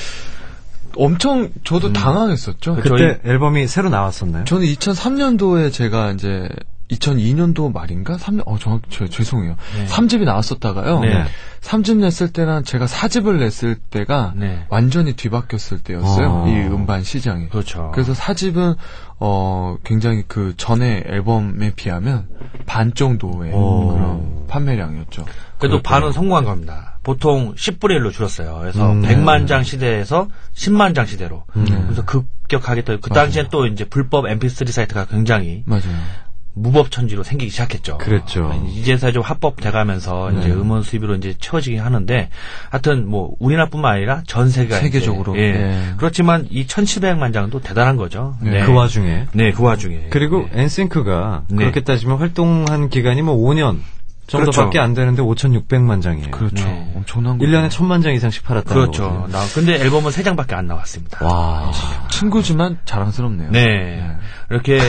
엄청 0.95 1.50
저도 1.63 1.93
당황했었죠. 1.93 2.75
그때 2.75 2.89
저희- 2.89 3.15
앨범이 3.25 3.67
새로 3.67 3.89
나왔었나요? 3.89 4.43
저는 4.45 4.65
2003년도에 4.67 5.71
제가 5.71 6.11
이제 6.11 6.50
2002년도 6.91 7.71
말인가? 7.74 8.17
3년, 8.17 8.43
어, 8.45 8.57
저, 8.60 8.79
저, 8.89 9.07
죄송해요. 9.07 9.55
네. 9.77 9.86
3집이 9.86 10.24
나왔었다가요. 10.25 11.00
네. 11.01 11.24
3집 11.62 11.98
냈을 11.98 12.33
때랑 12.33 12.63
제가 12.63 12.86
4집을 12.86 13.39
냈을 13.39 13.75
때가 13.75 14.33
네. 14.36 14.65
완전히 14.69 15.13
뒤바뀌었을 15.13 15.79
때였어요. 15.79 16.27
어. 16.29 16.48
이 16.48 16.51
음반 16.51 17.03
시장이. 17.03 17.50
그렇죠. 17.50 17.91
그래서 17.93 18.13
4집은, 18.13 18.75
어, 19.19 19.77
굉장히 19.83 20.24
그 20.27 20.53
전에 20.57 21.03
앨범에 21.05 21.74
비하면 21.75 22.27
반 22.65 22.93
정도의 22.93 23.53
오. 23.53 23.93
그런 23.93 24.48
판매량이었죠. 24.48 25.25
그래도 25.60 25.81
반은 25.81 26.12
성공한 26.12 26.43
겁니다. 26.43 26.98
보통 27.03 27.53
10분의 27.55 28.00
1로 28.00 28.12
줄었어요. 28.12 28.57
그래서 28.60 28.91
음. 28.91 29.01
100만 29.01 29.48
장 29.48 29.63
시대에서 29.63 30.27
10만 30.55 30.93
장 30.95 31.05
시대로. 31.05 31.45
음. 31.55 31.65
그래서 31.65 32.03
급격하게 32.05 32.83
또 32.83 32.98
그 33.00 33.10
당시엔 33.10 33.48
또 33.51 33.65
이제 33.67 33.86
불법 33.86 34.25
MP3 34.25 34.69
사이트가 34.71 35.05
굉장히 35.05 35.63
맞아요. 35.65 35.83
무법천지로 36.53 37.24
생기기 37.24 37.51
시작했죠. 37.51 37.98
그랬죠. 37.98 38.51
이제서 38.74 39.12
좀 39.12 39.24
합법 39.24 39.62
돼가면서 39.62 40.31
이제 40.31 40.50
네. 40.50 40.53
음원 40.53 40.84
수입으로 40.84 41.15
이제 41.15 41.34
채워지긴 41.39 41.79
하는데, 41.79 42.29
하여튼 42.70 43.08
뭐 43.08 43.36
우리나라뿐만 43.39 43.96
아니라 43.96 44.24
전 44.27 44.50
세계가 44.50 44.77
이제, 44.77 44.86
세계적으로. 44.88 45.38
예. 45.38 45.51
네. 45.51 45.93
그렇지만 45.98 46.48
이 46.50 46.65
1,700만 46.65 47.34
장도 47.34 47.62
대단한 47.62 47.96
거죠. 47.96 48.36
네. 48.41 48.65
그 48.65 48.74
와중에 48.74 49.27
네, 49.34 49.51
그 49.51 49.63
와중에. 49.63 50.08
그리고 50.10 50.48
네. 50.51 50.63
엔싱크가 50.63 51.43
네. 51.50 51.55
그렇게 51.55 51.81
따지면 51.81 52.17
활동한 52.17 52.89
기간이 52.89 53.22
뭐 53.22 53.36
5년 53.38 53.79
정도밖에 54.31 54.69
그렇죠. 54.71 54.81
안 54.81 54.93
되는데 54.93 55.21
5,600만 55.21 56.01
장이에요. 56.01 56.31
그렇죠. 56.31 56.65
네. 56.65 56.91
엄청난 56.95 57.38
거. 57.38 57.45
1년에 57.45 57.69
1,000만 57.69 58.01
장 58.03 58.13
이상씩 58.13 58.43
팔았다는 58.43 58.81
그렇죠. 58.81 59.03
거거든요. 59.09 59.38
나 59.38 59.45
근데 59.53 59.73
앨범은 59.81 60.11
3장밖에 60.11 60.53
안 60.53 60.67
나왔습니다. 60.67 61.25
와. 61.25 61.71
친구지만 62.09 62.77
자랑스럽네요. 62.85 63.51
네. 63.51 64.03
이렇게 64.50 64.79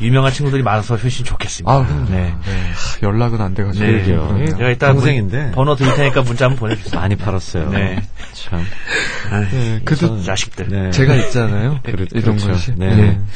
유명한 0.00 0.32
친구들이 0.32 0.62
많아서 0.62 0.96
훨씬 0.96 1.24
좋겠습니다. 1.24 1.70
아, 1.72 1.86
네. 2.08 2.14
네. 2.16 2.32
하, 2.32 3.06
연락은 3.06 3.40
안 3.40 3.54
돼가지고. 3.54 3.84
네. 3.84 3.92
그러게요. 3.92 4.26
그러네요. 4.28 4.46
제가 4.56 4.68
일단 4.68 4.92
동생인데. 4.94 5.42
문- 5.42 5.52
번호 5.52 5.74
드릴 5.76 5.94
테니까 5.94 6.22
문자 6.22 6.46
한번 6.46 6.58
보내주세요. 6.60 6.98
많이 7.00 7.16
팔았어요. 7.16 7.70
네. 7.70 8.02
참. 8.32 8.64
네, 9.50 9.80
그래도 9.84 10.16
이 10.16 10.24
자식들. 10.24 10.68
네. 10.68 10.90
제가 10.90 11.14
있잖아요. 11.16 11.80
그렇- 11.84 12.06
이동 12.14 12.36
그렇죠. 12.36 12.48
것이. 12.52 12.72
네. 12.76 13.18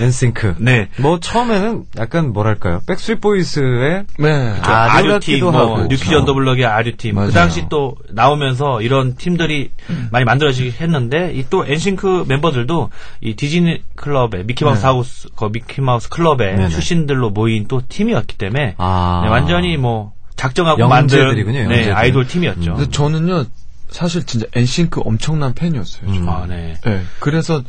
엔싱크. 0.00 0.56
네. 0.58 0.88
뭐 0.98 1.20
처음에는 1.20 1.84
약간 1.98 2.32
뭐랄까요? 2.32 2.80
백스트리트 2.86 3.20
보이스의 3.20 4.04
네. 4.18 4.54
아, 4.62 4.96
아류팀, 4.96 5.40
뭐, 5.40 5.52
하고. 5.52 5.86
New 5.86 5.98
Kids 5.98 6.14
on 6.14 6.22
the 6.22 6.35
Block의 6.35 6.64
아류팀. 6.66 7.14
그 7.14 7.30
당시 7.32 7.66
또 7.68 7.96
나오면서 8.10 8.82
이런 8.82 9.16
팀들이 9.16 9.70
많이 10.10 10.24
만들어지긴 10.24 10.72
했는데, 10.80 11.32
이 11.34 11.44
또 11.50 11.64
엔싱크 11.66 12.24
멤버들도 12.26 12.90
이 13.20 13.36
디즈니 13.36 13.82
클럽의 13.96 14.44
미키마우스 14.46 14.80
네. 14.80 14.86
하우스, 14.86 15.28
그 15.36 15.50
미키마우스 15.52 16.08
클럽의 16.08 16.56
네네. 16.56 16.68
출신들로 16.70 17.30
모인 17.30 17.68
또 17.68 17.82
팀이었기 17.88 18.36
때문에, 18.38 18.74
아. 18.78 19.20
네, 19.24 19.30
완전히 19.30 19.76
뭐, 19.76 20.12
작정하고 20.36 20.88
만든 20.88 21.44
네. 21.68 21.92
아이돌 21.92 22.26
팀이었죠. 22.26 22.74
근데 22.74 22.90
저는요, 22.90 23.44
사실 23.90 24.24
진짜 24.24 24.46
엔싱크 24.54 25.02
엄청난 25.04 25.54
팬이었어요. 25.54 26.10
음. 26.10 26.28
아, 26.28 26.46
네. 26.48 26.74
네. 26.84 27.02
그래서 27.20 27.62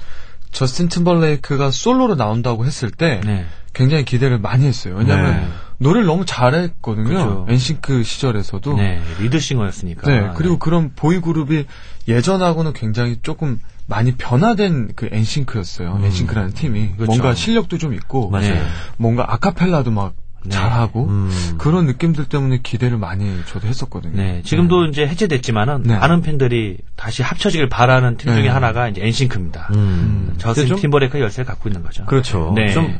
저스틴 0.55 0.87
팀벌레이크가 0.87 1.69
솔로로 1.69 2.15
나온다고 2.15 2.65
했을 2.65 2.89
때 2.89 3.19
네. 3.25 3.45
굉장히 3.73 4.05
기대를 4.05 4.39
많이 4.39 4.65
했어요. 4.65 4.95
왜냐면 4.97 5.41
네. 5.41 5.47
노래를 5.79 6.07
너무 6.07 6.25
잘했거든요. 6.25 7.45
엔싱크 7.49 8.03
시절에서도. 8.03 8.77
네, 8.77 9.01
lead 9.19 9.35
singer였으니까. 9.35 10.09
네, 10.09 10.31
그리고 10.35 10.57
그런 10.57 10.93
boy 10.95 11.19
group이 11.19 11.65
예전하고는 12.07 12.71
굉장히 12.71 13.19
조금 13.21 13.59
많이 13.85 14.13
변화된 14.13 14.93
그 14.95 15.09
엔싱크였어요. 15.11 15.99
엔싱크라는 16.01 16.53
팀이 16.53 16.93
그렇죠. 16.93 17.05
뭔가 17.05 17.35
실력도 17.35 17.77
좀 17.77 17.93
있고 17.93 18.29
맞아요. 18.29 18.53
네. 18.53 18.63
뭔가 18.97 19.25
아카펠라도 19.27 19.91
막 19.91 20.13
네. 20.45 20.49
잘하고 20.55 21.05
음. 21.07 21.55
그런 21.57 21.85
느낌들 21.85 22.25
때문에 22.25 22.59
기대를 22.63 22.97
많이 22.97 23.41
저도 23.47 23.67
했었거든요. 23.67 24.15
네, 24.15 24.41
지금도 24.43 24.85
이제 24.85 25.05
해체됐지만은 25.07 25.83
네. 25.83 25.97
많은 25.97 26.21
팬들이 26.21 26.77
다시 26.95 27.23
합쳐지길 27.23 27.69
바라는 27.69 28.17
팀 28.17 28.31
중에 28.33 28.43
네. 28.43 28.47
하나가 28.49 28.87
이제 28.87 29.01
엔싱크입니다. 29.05 29.69
음. 29.75 30.33
저스틴 30.37 30.67
좀- 30.69 30.79
팀버레이크 30.79 31.19
열쇠를 31.19 31.45
갖고 31.45 31.69
있는 31.69 31.83
거죠. 31.83 32.05
그렇죠. 32.05 32.53
네. 32.55 32.73
좀 32.73 32.97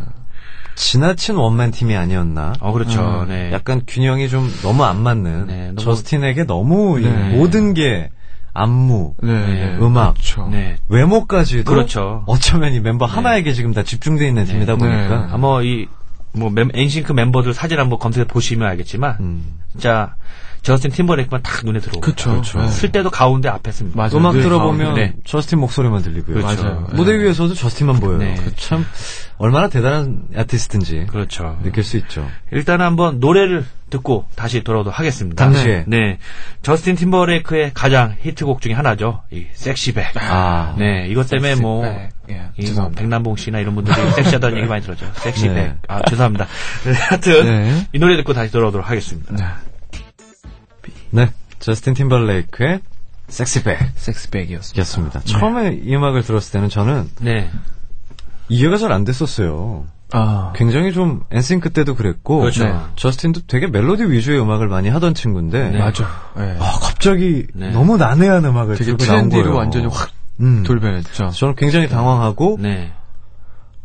지나친 0.76 1.36
원맨 1.36 1.72
팀이 1.72 1.96
아니었나. 1.96 2.54
어, 2.60 2.74
그렇죠. 2.74 3.22
음, 3.24 3.30
네. 3.30 3.52
약간 3.54 3.82
균형이 3.88 4.28
좀 4.28 4.52
너무 4.62 4.84
안 4.84 5.02
맞는 5.02 5.48
네, 5.48 5.66
너무- 5.68 5.82
저스틴에게 5.82 6.44
너무 6.46 7.00
이 7.00 7.04
네. 7.04 7.30
모든 7.38 7.74
게 7.74 8.10
안무, 8.58 9.16
네, 9.22 9.32
네, 9.34 9.78
음악, 9.82 10.14
그렇죠. 10.14 10.48
네. 10.50 10.78
외모까지도 10.88 11.70
그렇죠. 11.70 12.24
어쩌면 12.26 12.74
이 12.74 12.80
멤버 12.80 13.06
하나에게 13.06 13.52
지금 13.54 13.74
다 13.74 13.84
집중돼 13.84 14.26
있는 14.28 14.46
팀이다 14.46 14.74
네. 14.74 14.78
보니까 14.80 15.28
아마 15.32 15.62
이, 15.62 15.88
뭐, 16.36 16.50
멤- 16.50 16.72
엔싱크 16.74 17.12
멤버들 17.14 17.54
사진 17.54 17.80
한번 17.80 18.00
검색해 18.00 18.28
보시면 18.28 18.68
알겠지만, 18.68 19.18
음. 19.20 19.60
진짜, 19.72 20.16
저스틴 20.66 20.90
팀버레이크만 20.92 21.44
딱 21.44 21.64
눈에 21.64 21.80
들어오고. 21.80 22.02
그렇죠. 22.02 22.42
네. 22.60 22.68
쓸 22.70 22.92
때도 22.92 23.12
가운데 23.12 23.48
앞에 23.50 23.72
씁니다. 23.72 23.96
맞아요. 23.98 24.18
음악 24.18 24.34
늘 24.34 24.42
들어보면. 24.42 24.96
네. 24.96 25.14
저스틴 25.24 25.60
목소리만 25.60 26.02
들리고요. 26.02 26.38
그렇죠. 26.38 26.64
맞아요. 26.64 26.88
무대 26.94 27.16
네. 27.16 27.24
위에서도 27.24 27.54
저스틴만 27.54 28.00
보여요. 28.00 28.18
네. 28.18 28.34
그참 28.34 28.84
얼마나 29.38 29.70
대단한 29.70 30.24
아티스트인지 30.36 31.06
그렇죠. 31.08 31.60
느낄 31.62 31.84
수 31.84 31.98
있죠. 31.98 32.28
일단 32.52 32.82
한번 32.82 33.20
노래를 33.20 33.64
듣고 33.92 34.26
다시 34.36 34.64
돌아오도록 34.64 34.98
하겠습니다. 34.98 35.46
당시에. 35.46 35.84
네. 35.86 36.18
저스틴 36.64 36.96
팀버레이크의 36.96 37.72
가장 37.76 38.16
히트곡 38.22 38.60
중에 38.60 38.74
하나죠. 38.74 39.22
이 39.32 39.46
섹시백. 39.54 40.14
아, 40.16 40.74
네, 40.80 41.06
이것 41.10 41.30
때문에 41.30 41.54
뭐, 41.56 41.86
네. 41.86 42.10
예, 42.32 42.34
이 42.34 42.62
뭐, 42.62 42.66
죄송합니다. 42.66 43.00
백남봉 43.00 43.36
씨나 43.36 43.60
이런 43.60 43.76
분들이 43.76 43.96
섹시하다는 44.18 44.58
얘기 44.58 44.68
많이 44.68 44.82
들었죠. 44.82 45.06
섹시백. 45.14 45.54
네. 45.54 45.76
아, 45.88 46.02
죄송합니다. 46.10 46.48
네, 46.86 46.94
하여튼, 46.94 47.46
네. 47.46 47.88
이 47.94 48.00
노래 48.00 48.18
듣고 48.18 48.34
다시 48.34 48.52
돌아오도록 48.52 48.90
하겠습니다. 48.90 49.60
네. 51.16 51.26
네, 51.26 51.32
저스틴 51.60 51.94
팀벌레이크의 51.96 52.82
섹시백이었습니다. 53.28 53.94
섹스백이었습니다. 53.96 55.22
처음에 55.22 55.80
이 55.84 55.96
음악을 55.96 56.24
들었을 56.24 56.52
때는 56.54 56.70
저는 56.70 57.10
네. 57.22 57.50
이해가 58.50 58.78
잘 58.78 58.92
안 58.92 59.04
됐었어요. 59.04 59.86
아, 60.12 60.54
굉장히 60.56 60.94
좀 60.94 61.24
엔싱크 61.32 61.72
때도 61.72 61.96
그랬고 61.96 62.40
그렇죠. 62.42 62.64
네. 62.66 62.76
저스틴도 62.96 63.42
되게 63.48 63.66
멜로디 63.68 64.04
위주의 64.04 64.40
음악을 64.40 64.68
많이 64.68 64.88
하던 64.90 65.16
친구인데 65.16 65.72
네. 65.72 65.80
맞아. 65.80 66.06
네. 66.38 66.56
아, 66.60 66.78
갑자기 66.80 67.48
네. 67.56 67.72
너무 67.72 67.98
난해한 67.98 68.46
음악을 68.46 68.76
되게 68.76 68.96
들고 68.96 69.04
나온 69.06 69.30
거예요. 69.30 69.30
트렌디로 69.30 69.56
완전히 69.58 69.88
확 69.88 70.12
음. 70.42 70.64
돌변했죠. 70.64 71.30
저는 71.32 71.56
굉장히 71.56 71.90
당황하고 71.90 72.58
네. 72.62 72.92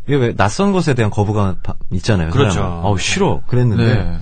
이게 0.06 0.16
왜 0.16 0.34
낯선 0.34 0.72
것에 0.72 0.92
대한 0.94 1.10
거부감 1.10 1.56
바- 1.62 1.74
있잖아요. 1.92 2.30
그렇죠. 2.30 2.62
어우 2.84 2.98
싫어 2.98 3.40
그랬는데 3.46 3.94
네. 3.94 4.18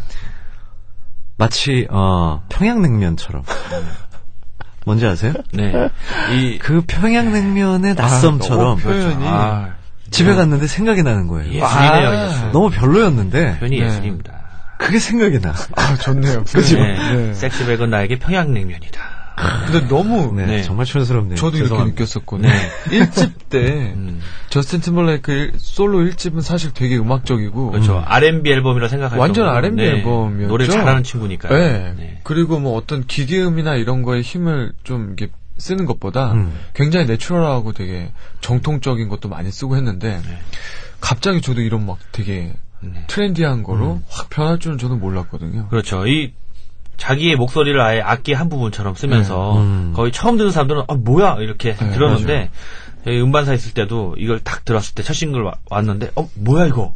마치 1.38 1.87
어, 1.88 2.42
평양냉면처럼 2.50 3.42
뭔지 4.85 5.07
아세요? 5.07 5.33
네. 5.52 5.90
이, 6.33 6.59
그 6.59 6.83
평양냉면의 6.87 7.95
낯섦처럼 7.95 8.64
너무 8.64 8.76
표현이 8.80 9.25
아, 9.26 9.75
집에 10.11 10.35
갔는데 10.35 10.66
생각이 10.66 11.02
나는 11.02 11.26
거예요. 11.28 11.52
예술이네요, 11.52 12.09
아. 12.09 12.25
예술. 12.26 12.52
너무 12.52 12.71
별로였는데 12.71 13.59
표현이 13.59 13.78
네. 13.80 13.87
예술입니다. 13.87 14.33
그게 14.78 14.99
생각이 14.99 15.40
나. 15.40 15.54
아, 15.76 15.97
좋네요. 15.97 16.45
그죠? 16.50 16.76
네. 16.78 17.14
네. 17.14 17.35
섹시백은 17.35 17.90
나에게 17.90 18.18
평양냉면이다. 18.18 19.00
근데 19.66 19.87
너무 19.88 20.33
네, 20.35 20.47
네. 20.47 20.62
정말 20.62 20.87
촌스럽네요. 20.87 21.37
저도 21.37 21.57
이렇게 21.57 21.64
죄송합니다. 21.68 21.95
느꼈었거든요. 22.04 22.49
네. 22.49 22.71
1집 23.07 23.33
때 23.49 23.92
음. 23.97 24.21
저스틴 24.50 24.80
팀벌레이크 24.80 25.33
일- 25.33 25.52
솔로 25.59 25.99
1집은 26.00 26.40
사실 26.42 26.73
되게 26.73 26.97
음악적이고 26.97 27.71
그렇죠. 27.71 28.02
R&B 28.07 28.50
앨범이라 28.50 28.88
생각할 28.88 29.18
완전 29.18 29.45
정도로. 29.47 29.57
R&B 29.57 29.83
앨범이었죠. 29.83 30.49
노래 30.49 30.66
잘하는 30.66 31.02
친구니까요. 31.02 31.52
네. 31.59 31.95
네. 31.97 32.21
그리고 32.25 32.59
뭐 32.59 32.76
어떤 32.76 33.07
기계음이나 33.07 33.76
이런 33.76 34.02
거에 34.02 34.21
힘을 34.21 34.73
좀 34.85 35.14
이렇게 35.16 35.28
쓰는 35.59 35.87
것보다 35.87 36.33
음. 36.33 36.52
굉장히 36.75 37.07
내추럴하고 37.07 37.73
되게 37.73 38.12
정통적인 38.40 39.09
것도 39.09 39.28
많이 39.28 39.50
쓰고 39.50 39.76
했는데 39.76 40.21
네. 40.25 40.38
갑자기 41.00 41.40
저도 41.40 41.61
이런 41.61 41.85
막 41.87 41.99
되게 42.12 42.54
네. 42.80 43.04
트렌디한 43.09 43.64
거로 43.64 44.00
확 44.09 44.30
변할 44.30 44.59
줄은 44.59 44.78
저는 44.78 45.00
몰랐거든요. 45.00 45.68
그렇죠. 45.68 46.07
이 46.07 46.33
자기의 46.99 47.37
목소리를 47.37 47.81
아예 47.81 48.00
악기 48.02 48.35
한 48.35 48.49
부분처럼 48.50 48.95
쓰면서 48.95 49.52
네. 49.57 49.61
음. 49.62 49.93
거의 49.97 50.12
처음 50.12 50.37
듣는 50.37 50.50
사람들은 50.50 50.83
아 50.88 50.95
뭐야 50.95 51.37
이렇게 51.40 51.75
네, 51.75 51.90
들었는데 51.93 52.50
저희 53.05 53.21
음반사 53.23 53.55
있을 53.55 53.73
때도 53.73 54.17
이걸 54.19 54.40
딱 54.40 54.64
들었을 54.67 54.95
때 54.95 55.02
첫 55.02 55.14
싱글 55.14 55.43
와- 55.43 55.55
왔는데 55.71 56.11
어 56.17 56.28
뭐야 56.35 56.67
이거 56.67 56.93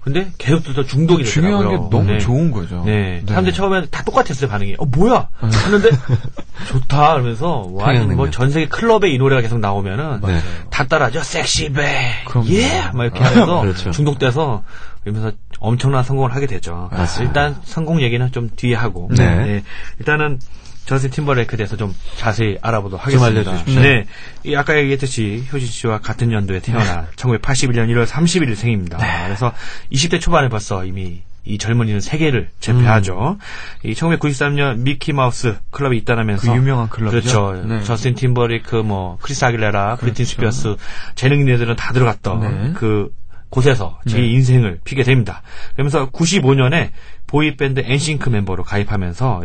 근데 0.00 0.30
계속 0.38 0.62
듣다 0.62 0.84
중독이 0.84 1.24
되더라고요. 1.24 1.58
중요한 1.58 1.68
게 1.68 1.90
너무 1.90 2.12
네. 2.12 2.18
좋은 2.18 2.52
거죠. 2.52 2.82
네. 2.86 3.22
사람들 3.26 3.52
이 3.52 3.56
처음에 3.56 3.86
다 3.86 4.04
똑같았어요, 4.04 4.48
반응이. 4.48 4.76
어, 4.78 4.84
뭐야? 4.84 5.28
하는데, 5.40 5.90
좋다, 6.68 7.14
그러면서, 7.14 7.66
와, 7.72 7.92
뭐. 8.14 8.30
전 8.30 8.50
세계 8.52 8.68
클럽에 8.68 9.10
이 9.10 9.18
노래가 9.18 9.42
계속 9.42 9.58
나오면은, 9.58 10.20
네. 10.24 10.38
다 10.70 10.84
따라하죠. 10.86 11.24
섹시베, 11.24 12.22
그럼요. 12.26 12.48
예! 12.50 12.82
막 12.94 13.02
이렇게 13.02 13.18
하면서, 13.20 13.58
그렇죠. 13.62 13.90
중독돼서, 13.90 14.62
이러면서 15.06 15.32
엄청난 15.60 16.02
성공을 16.02 16.34
하게 16.34 16.46
되죠. 16.46 16.88
맞습니다. 16.90 17.46
일단, 17.46 17.62
성공 17.64 18.02
얘기는 18.02 18.30
좀 18.32 18.50
뒤에 18.54 18.74
하고, 18.74 19.08
네. 19.16 19.62
일단은, 20.00 20.40
저스틴 20.86 21.10
팀버레이크에 21.10 21.56
대해서 21.56 21.76
좀 21.76 21.94
자세히 22.16 22.58
알아보도록 22.62 23.08
좀 23.10 23.20
하겠습니다. 23.20 23.64
네. 23.80 24.06
이 24.44 24.54
아까 24.54 24.76
얘기했듯이 24.78 25.44
효진 25.52 25.66
씨와 25.66 25.98
같은 25.98 26.30
연도에 26.30 26.60
태어난 26.60 27.06
1981년 27.16 27.88
1월 27.88 28.06
30일 28.06 28.54
생입니다. 28.54 28.98
그래서 29.24 29.52
20대 29.90 30.20
초반에 30.20 30.48
벌써 30.48 30.84
이미 30.84 31.22
이 31.44 31.58
젊은이는 31.58 32.00
세계를 32.00 32.50
제패하죠. 32.60 33.38
이 33.82 33.94
1993년 33.94 34.78
미키 34.78 35.12
마우스 35.12 35.56
클럽에 35.70 35.96
입단하면서 35.96 36.52
그 36.52 36.56
유명한 36.56 36.88
클럽이죠? 36.88 37.52
그렇죠. 37.52 37.66
네. 37.66 37.82
저스틴 37.82 38.14
팀버레이크, 38.14 38.76
뭐 38.76 39.18
크리스 39.20 39.44
아길레라, 39.44 39.96
브리트니 39.96 40.24
스피어스 40.24 40.76
재능인들은 41.16 41.74
다 41.74 41.92
들어갔던 41.92 42.40
네. 42.40 42.72
그 42.74 43.12
곳에서 43.50 44.00
제 44.06 44.18
네. 44.18 44.26
인생을 44.28 44.80
피게 44.84 45.02
됩니다. 45.02 45.42
그러면서 45.74 46.10
95년에 46.10 46.90
boy 47.26 47.49
band 47.49 47.80
엔싱크 47.84 48.28
멤버로 48.28 48.62
가입하면서 48.64 49.42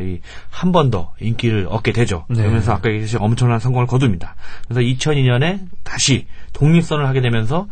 한 0.50 0.72
번 0.72 0.91
더 0.91 1.13
인기를 1.20 1.67
얻게 1.70 1.91
되죠. 1.91 2.25
네. 2.29 2.38
그러면서 2.38 2.74
아까 2.74 2.89
얘기했듯이 2.89 3.17
엄청난 3.17 3.60
성공을 3.60 3.88
거둡니다. 3.88 4.36
그래서 4.67 4.81
2002년에 4.81 5.60
다시 5.84 6.27
독립선언을 6.53 7.08
하게 7.08 7.22
되면서 7.22 7.67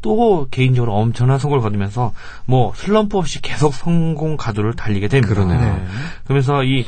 또 0.00 0.48
개인적으로 0.50 0.94
엄청난 0.94 1.38
성공을 1.38 1.62
거두면서 1.62 2.12
뭐 2.44 2.72
슬럼프 2.74 3.16
없이 3.18 3.40
계속 3.40 3.72
성공 3.72 4.36
가도를 4.36 4.74
달리게 4.74 5.08
됩니다. 5.08 5.34
그러네요. 5.34 5.60
네. 5.76 5.84
그러면서 6.24 6.64
이 6.64 6.84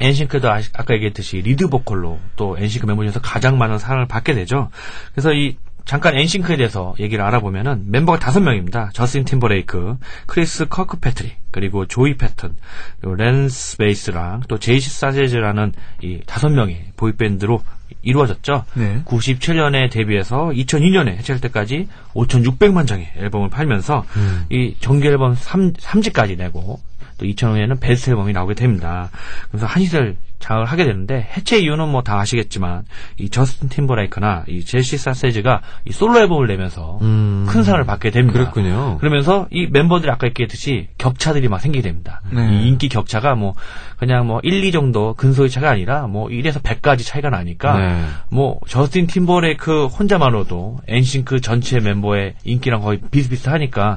엔싱크도 0.00 0.50
아까 0.50 0.94
얘기했듯이 0.94 1.38
lead 1.42 1.68
vocal로 1.68 2.18
또 2.36 2.56
엔싱크 2.58 2.86
멤버 2.86 3.02
중에서 3.02 3.20
가장 3.20 3.58
많은 3.58 3.78
사랑을 3.78 4.06
받게 4.06 4.34
되죠. 4.34 4.70
그래서 5.12 5.32
이 5.32 5.56
잠깐 5.84 6.16
엔싱크에 6.16 6.56
대해서 6.56 6.94
얘기를 6.98 7.22
알아보면은 7.24 7.84
멤버가 7.90 8.18
다섯 8.18 8.40
명입니다. 8.40 8.90
저스틴 8.94 9.24
팀버레이크, 9.24 9.96
크리스 10.26 10.66
커크패트릭, 10.66 11.36
그리고 11.50 11.86
조이 11.86 12.16
패톤, 12.16 12.56
그리고 13.00 13.16
랜스 13.16 13.76
베이스랑 13.76 14.42
또 14.48 14.58
제이시 14.58 14.90
샤세즈라는 14.90 15.72
이 16.02 16.20
다섯 16.26 16.48
명의 16.48 16.86
boy 16.96 17.12
band로 17.12 17.62
이루어졌죠. 18.02 18.64
네. 18.74 19.02
97년에 19.04 19.90
데뷔해서 19.90 20.50
2002년에 20.54 21.16
해체할 21.16 21.40
때까지 21.40 21.88
5,600만 22.14 22.86
장의 22.86 23.12
앨범을 23.16 23.50
팔면서 23.50 24.04
음. 24.16 24.46
이 24.50 24.76
정규 24.80 25.06
앨범 25.06 25.34
3, 25.34 25.74
삼집까지 25.78 26.36
내고 26.36 26.80
또 27.18 27.26
2005년에는 27.26 27.80
베스트 27.80 28.10
앨범이 28.10 28.32
나오게 28.32 28.54
됩니다. 28.54 29.10
그래서 29.50 29.66
한 29.66 29.82
시절 29.84 30.16
장을 30.44 30.62
하게 30.64 30.84
되는데 30.84 31.26
해체 31.36 31.58
이유는 31.58 31.88
뭐 31.88 32.04
다 32.04 32.20
아시겠지만 32.20 32.84
이 33.18 33.30
저스틴 33.30 33.70
팀버레이크나 33.70 34.44
이 34.46 34.62
제이시 34.62 34.98
샤세즈가 34.98 35.62
이 35.86 35.92
솔로 35.92 36.20
앨범을 36.20 36.46
내면서 36.48 36.98
음. 37.00 37.46
큰 37.48 37.62
사랑을 37.64 37.86
받게 37.86 38.10
됩니다. 38.10 38.38
그랬군요. 38.38 38.98
그러면서 38.98 39.46
이 39.50 39.66
멤버들이 39.70 40.10
아까 40.10 40.26
얘기했듯이 40.26 40.88
격차들이 40.98 41.48
막 41.48 41.60
생기게 41.60 41.82
됩니다. 41.82 42.20
네. 42.30 42.46
이 42.52 42.68
인기 42.68 42.90
격차가 42.90 43.34
뭐 43.36 43.54
그냥 43.96 44.26
뭐 44.26 44.40
1, 44.42 44.62
2 44.64 44.70
정도 44.70 45.14
근소의 45.14 45.48
차가 45.48 45.70
아니라 45.70 46.06
뭐 46.06 46.28
1에서 46.28 46.60
100까지 46.62 47.06
차이가 47.06 47.30
나니까 47.30 47.78
네. 47.78 48.04
뭐 48.30 48.60
저스틴 48.68 49.06
팀버레이크 49.06 49.86
혼자만으로도 49.86 50.80
엔싱크 50.86 51.40
전체 51.40 51.80
멤버의 51.80 52.34
인기랑 52.44 52.82
거의 52.82 53.00
비슷비슷하니까 53.10 53.96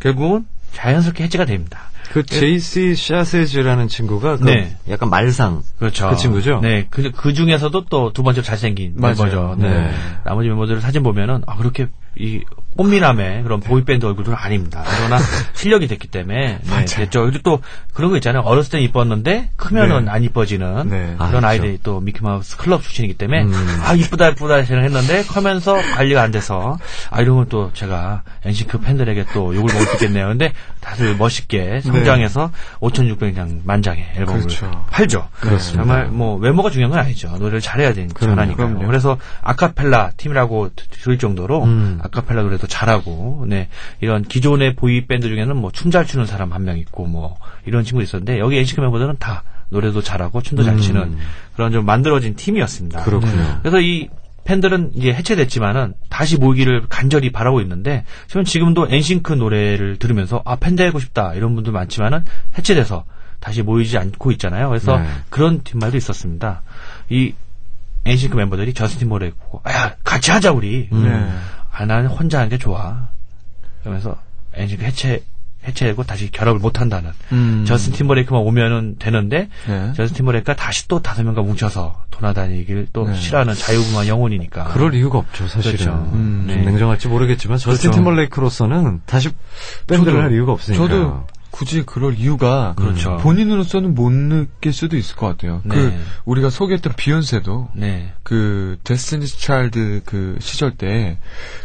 결국은 0.00 0.44
자연스럽게 0.72 1.22
해체가 1.22 1.44
됩니다. 1.44 1.90
그 2.12 2.24
제이시 2.24 2.94
샤세즈라는 2.96 3.88
친구가 3.88 4.36
그 4.36 4.44
네. 4.44 4.76
약간 4.88 5.10
말상 5.10 5.62
그렇죠. 5.78 6.08
그 6.10 6.16
친구죠? 6.16 6.60
네. 6.60 6.86
그, 6.90 7.10
그 7.10 7.32
중에서도 7.34 7.86
또 7.86 8.12
두 8.12 8.22
번째 8.22 8.42
잘생긴 8.42 8.94
맞아요. 8.96 9.14
멤버죠. 9.16 9.56
네. 9.58 9.68
네. 9.68 9.90
나머지 10.24 10.48
멤버들 10.48 10.80
사진 10.80 11.02
보면은, 11.02 11.42
아, 11.46 11.56
그렇게, 11.56 11.88
이, 12.16 12.42
꽃미남의 12.76 13.44
그런 13.44 13.60
boy 13.60 13.79
band 13.79 14.04
얼굴들은 14.04 14.36
아닙니다. 14.36 14.82
그러나 14.84 15.18
실력이 15.54 15.86
됐기 15.86 16.08
때문에, 16.08 16.58
네, 16.60 16.84
됐죠. 16.86 17.22
그리고 17.22 17.38
또 17.44 17.60
그런 17.92 18.10
거 18.10 18.16
있잖아요. 18.16 18.42
어렸을 18.42 18.72
땐 18.72 18.80
이뻤는데, 18.82 19.50
크면은 19.56 20.06
네. 20.06 20.10
안 20.10 20.24
이뻐지는 20.24 20.88
네. 20.88 21.14
아, 21.18 21.28
그런 21.28 21.42
그렇죠. 21.42 21.46
아, 21.46 21.54
이들이 21.54 21.78
또 21.84 22.00
미키마우스 22.00 22.56
클럽 22.56 22.82
출신이기 22.82 23.14
때문에, 23.14 23.44
음. 23.44 23.80
아, 23.84 23.94
이쁘다, 23.94 24.30
이쁘다 24.30 24.64
생각했는데, 24.64 25.22
커면서 25.22 25.74
관리가 25.74 26.20
안 26.20 26.32
돼서, 26.32 26.76
아, 27.10 27.20
이런 27.20 27.36
건 27.36 27.44
또 27.54 27.70
제가 27.72 28.22
엔싱크 28.44 28.78
팬들에게 28.80 29.26
또 29.32 29.54
욕을 29.54 29.72
먹을 29.72 29.86
수 29.86 29.92
있겠네요. 29.94 30.28
근데 30.28 30.52
다들 30.80 31.16
멋있게 31.16 31.80
성장해서 31.82 32.50
5,600장 32.80 33.60
만장의 33.64 34.06
앨범을 34.16 34.40
그렇죠. 34.40 34.84
팔죠. 34.90 35.28
그렇습니다. 35.40 35.84
정말 35.84 36.08
뭐 36.08 36.36
외모가 36.36 36.70
중요한 36.70 36.90
건 36.90 36.98
아니죠. 37.00 37.28
노래를 37.38 37.60
잘해야 37.60 37.92
전하니까요. 37.92 38.68
그럼요. 38.68 38.86
그래서 38.86 39.18
아카펠라 39.42 40.12
팀이라고 40.16 40.70
들을 40.74 41.18
정도로 41.18 41.64
음. 41.64 42.00
아카펠라 42.04 42.42
노래도 42.42 42.66
잘하고 42.66 43.44
네 43.48 43.68
이런 44.00 44.22
기존의 44.22 44.74
boy 44.76 45.06
band 45.06 45.28
중에는 45.28 45.56
뭐 45.56 45.70
춤 45.72 45.90
잘 45.90 46.06
추는 46.06 46.26
사람 46.26 46.52
한 46.52 46.64
명 46.64 46.78
있고 46.78 47.06
뭐 47.06 47.36
이런 47.66 47.84
친구 47.84 48.02
있었는데 48.02 48.38
여기 48.38 48.56
엔싱크 48.58 48.80
멤버들은 48.80 49.16
다 49.18 49.42
노래도 49.70 50.02
잘하고 50.02 50.40
춤도 50.42 50.62
잘 50.64 50.74
음. 50.74 50.78
치는 50.80 51.18
그런 51.56 51.72
좀 51.72 51.84
만들어진 51.86 52.34
팀이었습니다. 52.36 53.02
그렇군요. 53.04 53.58
그래서 53.62 53.80
이 53.80 54.08
팬들은 54.44 54.90
이제 54.94 55.12
해체됐지만은 55.12 55.94
다시 56.10 56.36
모이기를 56.36 56.86
간절히 56.90 57.32
바라고 57.32 57.60
있는데 57.62 58.04
지금 58.28 58.44
지금도 58.44 58.88
엔싱크 58.90 59.32
노래를 59.32 59.96
들으면서 59.98 60.42
아 60.44 60.56
팬 60.56 60.76
되고 60.76 61.00
싶다 61.00 61.32
이런 61.34 61.54
분들 61.54 61.72
많지만은 61.72 62.24
해체돼서 62.58 63.04
다시 63.40 63.62
모이지 63.62 63.96
않고 63.98 64.30
있잖아요. 64.32 64.68
그래서 64.68 64.98
네. 64.98 65.06
그런 65.30 65.62
뒷말도 65.62 65.96
있었습니다. 65.96 66.62
이 67.08 67.32
엔싱크 68.04 68.36
멤버들이 68.36 68.74
저스틴 68.74 69.08
모레 69.08 69.30
보고 69.30 69.62
야 69.70 69.96
같이 70.04 70.30
하자 70.30 70.52
우리. 70.52 70.88
음. 70.92 71.04
네. 71.04 71.30
아 71.76 71.84
나는 71.86 72.06
혼자 72.08 72.38
하는 72.38 72.48
게 72.50 72.58
좋아. 72.58 73.08
그러면서 73.80 74.16
엔싱크 74.54 74.84
해체 74.84 75.22
해체되고 75.66 76.02
다시 76.02 76.30
결합을 76.30 76.60
못 76.60 76.78
한다는. 76.80 77.10
음. 77.32 77.64
저스틴 77.66 77.94
팀버레이크만 77.94 78.42
오면은 78.42 78.96
되는데 78.98 79.48
네. 79.66 79.92
저스틴 79.96 80.16
팀버레이크가 80.18 80.54
다시 80.56 80.86
또 80.88 81.00
다섯 81.00 81.22
명과 81.22 81.40
뭉쳐서 81.42 82.04
돌아다니기를 82.10 82.88
또 82.92 83.08
네. 83.08 83.16
싫어하는 83.16 83.54
자유분방한 83.54 84.06
영혼이니까. 84.06 84.64
그럴 84.64 84.94
이유가 84.94 85.18
없죠, 85.18 85.48
사실은. 85.48 85.78
그렇죠. 85.78 86.10
음, 86.12 86.44
네. 86.46 86.54
좀 86.54 86.64
냉정할지 86.66 87.08
모르겠지만 87.08 87.56
저스틴 87.56 87.90
그렇죠. 87.90 87.96
팀벌레이크로서는 87.98 89.00
다시 89.06 89.30
밴드를 89.86 90.18
저도- 90.18 90.22
할 90.22 90.32
이유가 90.32 90.52
없으니까. 90.52 90.86
저도 90.86 91.26
굳이 91.54 91.84
그럴 91.86 92.18
이유가 92.18 92.74
그렇죠. 92.76 93.16
본인으로서는 93.18 93.94
못 93.94 94.10
느낄 94.10 94.72
수도 94.72 94.96
있을 94.96 95.14
것 95.14 95.28
같아요. 95.28 95.60
네. 95.62 95.76
그 95.76 95.94
우리가 96.24 96.50
소개했던 96.50 96.94
비욘세도 96.96 97.68
네. 97.76 98.12
그 98.24 98.76
데스티니스 98.82 99.38
차일드 99.38 100.02
그 100.04 100.36
시절 100.40 100.72
때 100.72 101.16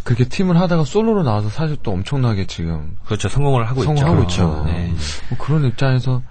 그렇게 0.04 0.26
팀을 0.26 0.60
하다가 0.60 0.86
솔로로 0.86 1.24
나와서 1.24 1.50
사실 1.50 1.76
또 1.82 1.92
엄청나게 1.92 2.46
지금 2.46 2.98
그렇죠. 3.04 3.30
성공을 3.30 3.68
하고 3.68 3.82
성공하고 3.82 4.22
있죠. 4.26 4.32
있죠. 4.34 4.64
네. 4.68 4.94
뭐 5.30 5.40
그런 5.40 5.66
입장에서 5.66 6.22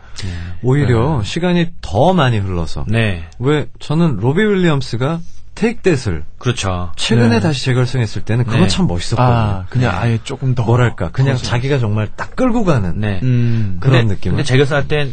오히려 0.63 1.25
시간이 1.25 1.73
더 1.81 2.13
많이 2.13 2.39
흘러서 2.39 2.85
네. 2.87 3.25
왜 3.41 3.69
저는 3.81 4.19
로비 4.19 4.41
윌리엄스가 4.41 5.19
테이크 5.59 5.83
댓을 5.83 6.25
그렇죠. 6.39 6.93
최근에 6.95 7.29
네. 7.29 7.41
다시 7.41 7.65
재결성했을 7.65 8.23
때는 8.23 8.45
그거 8.45 8.59
네. 8.59 8.69
참 8.69 8.87
멋있었거든요. 8.87 9.35
아 9.35 9.67
그냥 9.69 9.97
아예 9.97 10.21
조금 10.23 10.55
더 10.55 10.63
뭐랄까 10.63 11.11
그냥 11.11 11.33
커서. 11.33 11.47
자기가 11.47 11.79
정말 11.81 12.09
딱 12.15 12.37
끌고 12.37 12.63
가는 12.65 13.01
네. 13.01 13.19
음 13.25 13.79
그런 13.81 14.03
근데, 14.03 14.15
느낌은. 14.15 14.37
근데 14.37 14.47
재결성할 14.47 14.87
땐 14.87 15.13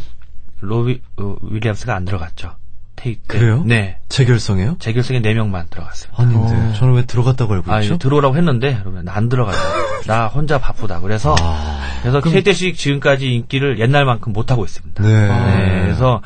로비 0.60 1.00
어, 1.16 1.34
윌리엄스가 1.50 1.96
안 1.96 2.04
들어갔죠. 2.04 2.52
테이크 2.94 3.22
때. 3.26 3.38
그래요? 3.38 3.64
네. 3.66 3.98
재결성이요? 4.08 4.76
재결성에 4.78 5.20
네 5.20 5.34
명만 5.34 5.66
들어갔어요. 5.68 6.12
아닌데 6.16 6.54
어. 6.54 6.72
저는 6.76 6.94
왜 6.94 7.04
들어갔다고 7.04 7.52
알고 7.52 7.72
아, 7.72 7.80
있죠? 7.82 7.98
들어오라고 7.98 8.36
했는데 8.36 8.78
그러면 8.80 9.04
나안 9.04 9.28
들어가요. 9.28 9.56
나 10.06 10.28
혼자 10.28 10.58
바쁘다. 10.58 11.00
그래서 11.00 11.34
아, 11.40 11.80
그래서 12.02 12.20
케이테식 12.20 12.76
지금까지 12.76 13.34
인기를 13.34 13.80
옛날만큼 13.80 14.32
못 14.32 14.52
하고 14.52 14.64
있습니다. 14.64 15.02
네. 15.02 15.08
네, 15.10 15.82
그래서 15.82 16.22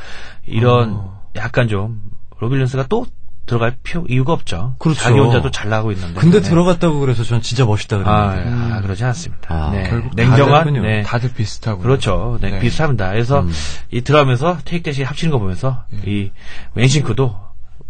이런 0.47 0.91
어. 0.93 1.23
약간 1.37 1.69
좀 1.69 2.03
로빌런스가 2.39 2.87
또 2.89 3.07
들어갈 3.51 3.75
필요 3.83 4.05
이유가 4.09 4.33
없죠. 4.33 4.77
그렇죠. 4.79 5.01
자기 5.01 5.19
혼자도 5.19 5.51
잘 5.51 5.71
나가고 5.71 5.91
있는데. 5.91 6.15
근데 6.15 6.41
네. 6.41 6.49
들어갔다고 6.49 7.01
그래서 7.01 7.25
전 7.25 7.43
진짜 7.43 7.65
멋있다 7.65 7.97
아, 8.05 8.35
그랬는데. 8.35 8.75
아, 8.75 8.81
그러지 8.81 9.03
않습니다. 9.03 9.53
아, 9.53 9.71
네. 9.73 9.89
결국 9.91 10.13
냉정한 10.15 10.53
다르군요. 10.53 10.83
네. 10.83 11.03
다들 11.03 11.33
비슷하고 11.35 11.83
그렇죠. 11.83 12.39
네, 12.41 12.51
네. 12.51 12.59
비슷합니다. 12.61 13.11
그래서 13.11 13.41
음. 13.41 13.51
이 13.91 14.03
들어가면서 14.03 14.59
테이크 14.65 14.85
대시 14.85 15.03
합치는 15.03 15.33
거 15.33 15.41
보면서 15.41 15.83
예. 15.93 16.11
이 16.11 16.31
웬싱크도 16.75 17.35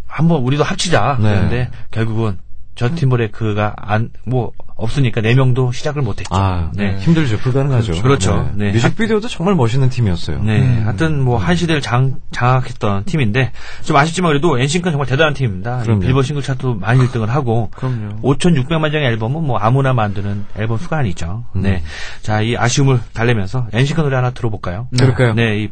한번 0.07 0.41
우리도 0.41 0.63
합치자. 0.63 1.17
네. 1.21 1.29
그런데 1.29 1.69
결국은 1.91 2.39
저스틴 2.81 2.95
팀버레이크가 3.09 3.75
안 3.77 4.09
뭐 4.25 4.51
없으니까 4.75 5.21
네 5.21 5.35
명도 5.35 5.71
시작을 5.71 6.01
못했죠. 6.01 6.33
아, 6.33 6.71
네. 6.73 6.97
힘들죠. 6.97 7.37
불가능하죠. 7.37 8.01
그렇죠. 8.01 8.49
네. 8.55 8.71
뮤직비디오도 8.71 9.27
정말 9.27 9.53
멋있는 9.55 9.89
팀이었어요. 9.89 10.41
네, 10.41 10.59
음. 10.59 10.83
하여튼 10.87 11.21
뭐 11.21 11.37
한 11.37 11.55
시대를 11.55 11.81
장, 11.81 12.19
장악했던 12.31 13.05
팀인데 13.05 13.51
좀 13.83 13.95
아쉽지만 13.97 14.31
그래도 14.31 14.57
엔싱크는 14.59 14.91
정말 14.93 15.07
대단한 15.07 15.33
팀입니다. 15.35 15.83
빌보드 15.83 16.25
싱글 16.25 16.41
차트도 16.43 16.75
많이 16.75 16.99
1등을 17.01 17.27
하고 17.27 17.69
그럼요. 17.75 18.21
5,600만 18.23 18.91
장의 18.91 19.07
앨범은 19.09 19.43
뭐 19.43 19.57
아무나 19.59 19.93
만드는 19.93 20.45
앨범 20.57 20.77
수가 20.79 20.97
아니죠. 20.97 21.45
음. 21.55 21.61
네, 21.61 21.83
자 22.23 22.41
이 22.41 22.55
아쉬움을 22.57 22.99
달래면서 23.13 23.67
엔싱크 23.73 24.01
노래 24.01 24.15
하나 24.15 24.31
들어볼까요? 24.31 24.87
그럴까요? 24.97 25.33
네, 25.35 25.59
이, 25.63 25.69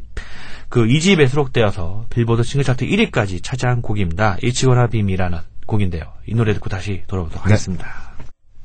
그 0.69 0.85
2집에 0.85 1.27
수록되어서 1.27 2.05
빌보드 2.11 2.43
싱글 2.43 2.63
차트 2.63 2.85
1위까지 2.85 3.41
차지한 3.43 3.81
곡입니다. 3.81 4.37
It's 4.43 4.63
Gonna 4.63 4.87
Be 4.87 4.97
Me라는 4.97 5.37
곡인데요. 5.69 6.03
이 6.27 6.33
노래 6.35 6.53
듣고 6.53 6.69
다시 6.69 7.03
돌아오도록 7.07 7.45
하겠습니다. 7.45 7.87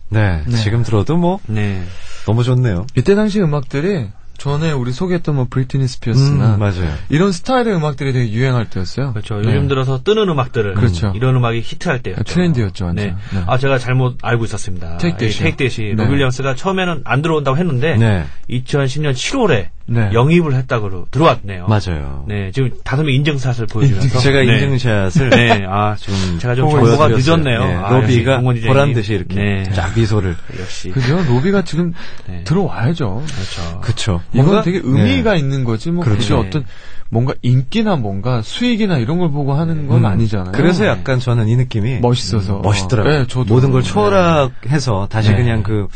네, 0.08 0.42
네. 0.46 0.56
지금 0.56 0.82
들어도 0.82 1.16
뭐 1.16 1.38
네. 1.46 1.82
너무 2.26 2.42
좋네요. 2.42 2.86
이때 2.96 3.14
당시 3.14 3.40
음악들이 3.40 4.08
전에 4.36 4.72
우리 4.72 4.92
소개했던 4.92 5.36
뭐 5.36 5.46
브리트니 5.48 5.86
스피어스나 5.86 6.54
음, 6.54 6.58
맞아요. 6.58 6.92
이런 7.08 7.30
스타일의 7.30 7.74
음악들이 7.76 8.12
되게 8.12 8.32
유행할 8.32 8.68
때였어요. 8.68 9.12
그렇죠. 9.12 9.40
네. 9.40 9.48
요즘 9.48 9.68
들어서 9.68 10.02
뜨는 10.02 10.28
음악들을 10.28 10.74
그렇죠. 10.74 11.12
이런 11.14 11.36
음악이 11.36 11.60
히트할 11.60 12.02
때였죠. 12.02 12.24
트렌드였죠, 12.24 12.86
완전. 12.86 13.06
네. 13.06 13.16
네. 13.32 13.44
아 13.46 13.58
제가 13.58 13.78
잘못 13.78 14.18
알고 14.22 14.44
있었습니다. 14.44 14.96
Take 14.98 15.16
That이요. 15.18 15.42
Take 15.42 15.56
That이 15.56 15.82
네. 15.82 16.04
로비 16.04 16.16
윌리엄스가 16.16 16.56
처음에는 16.56 17.02
안 17.04 17.22
들어온다고 17.22 17.56
했는데 17.56 17.96
네, 17.96 18.24
2010년 18.50 19.12
7월에 19.12 19.68
네. 19.86 20.10
영입을 20.14 20.54
했다고 20.54 21.08
들어왔네요. 21.10 21.66
맞아요. 21.66 22.24
네, 22.26 22.50
지금 22.52 22.70
다섯 22.84 23.02
명 23.02 23.12
인증샷을 23.14 23.66
보여주면서 23.66 24.18
제가 24.18 24.40
네. 24.40 24.62
인증샷을 24.62 25.28
네, 25.30 25.66
아, 25.68 25.94
좀 25.96 26.14
제가 26.38 26.54
좀 26.54 26.70
보여드렸어요. 26.70 26.96
정보가 26.96 27.08
늦었네요. 27.20 27.64
네, 27.66 27.74
아, 27.74 27.90
로비가. 28.00 28.40
보란 28.66 28.94
듯이 28.94 29.12
이렇게 29.14 29.34
네. 29.34 29.62
쫙 29.74 29.92
미소를. 29.94 30.36
역시 30.58 30.88
그죠? 30.90 31.22
로비가 31.28 31.62
지금 31.64 31.92
네. 32.26 32.42
들어와야죠. 32.44 33.22
그렇죠. 33.26 33.80
그쵸. 33.82 34.20
이건 34.32 34.46
뭔가- 34.46 34.62
되게 34.62 34.78
네. 34.80 34.84
의미가 34.86 35.36
있는 35.36 35.64
거지, 35.64 35.90
뭐, 35.90 36.02
그렇죠. 36.02 36.38
어떤, 36.38 36.64
뭔가 37.10 37.34
인기나 37.42 37.96
뭔가 37.96 38.40
수익이나 38.42 38.96
이런 38.98 39.18
걸 39.18 39.30
보고 39.30 39.52
하는 39.52 39.86
건 39.86 39.98
음, 39.98 40.06
아니잖아요. 40.06 40.52
그래서 40.52 40.86
약간 40.86 41.20
저는 41.20 41.46
이 41.48 41.56
느낌이 41.56 41.98
멋있어서. 42.00 42.60
멋있더라고요. 42.60 43.18
네, 43.20 43.26
저도. 43.26 43.52
모든 43.52 43.70
걸 43.70 43.82
네. 43.82 43.88
초월해서 43.90 45.08
다시 45.10 45.28
네. 45.30 45.36
그냥 45.36 45.62
그 45.62 45.86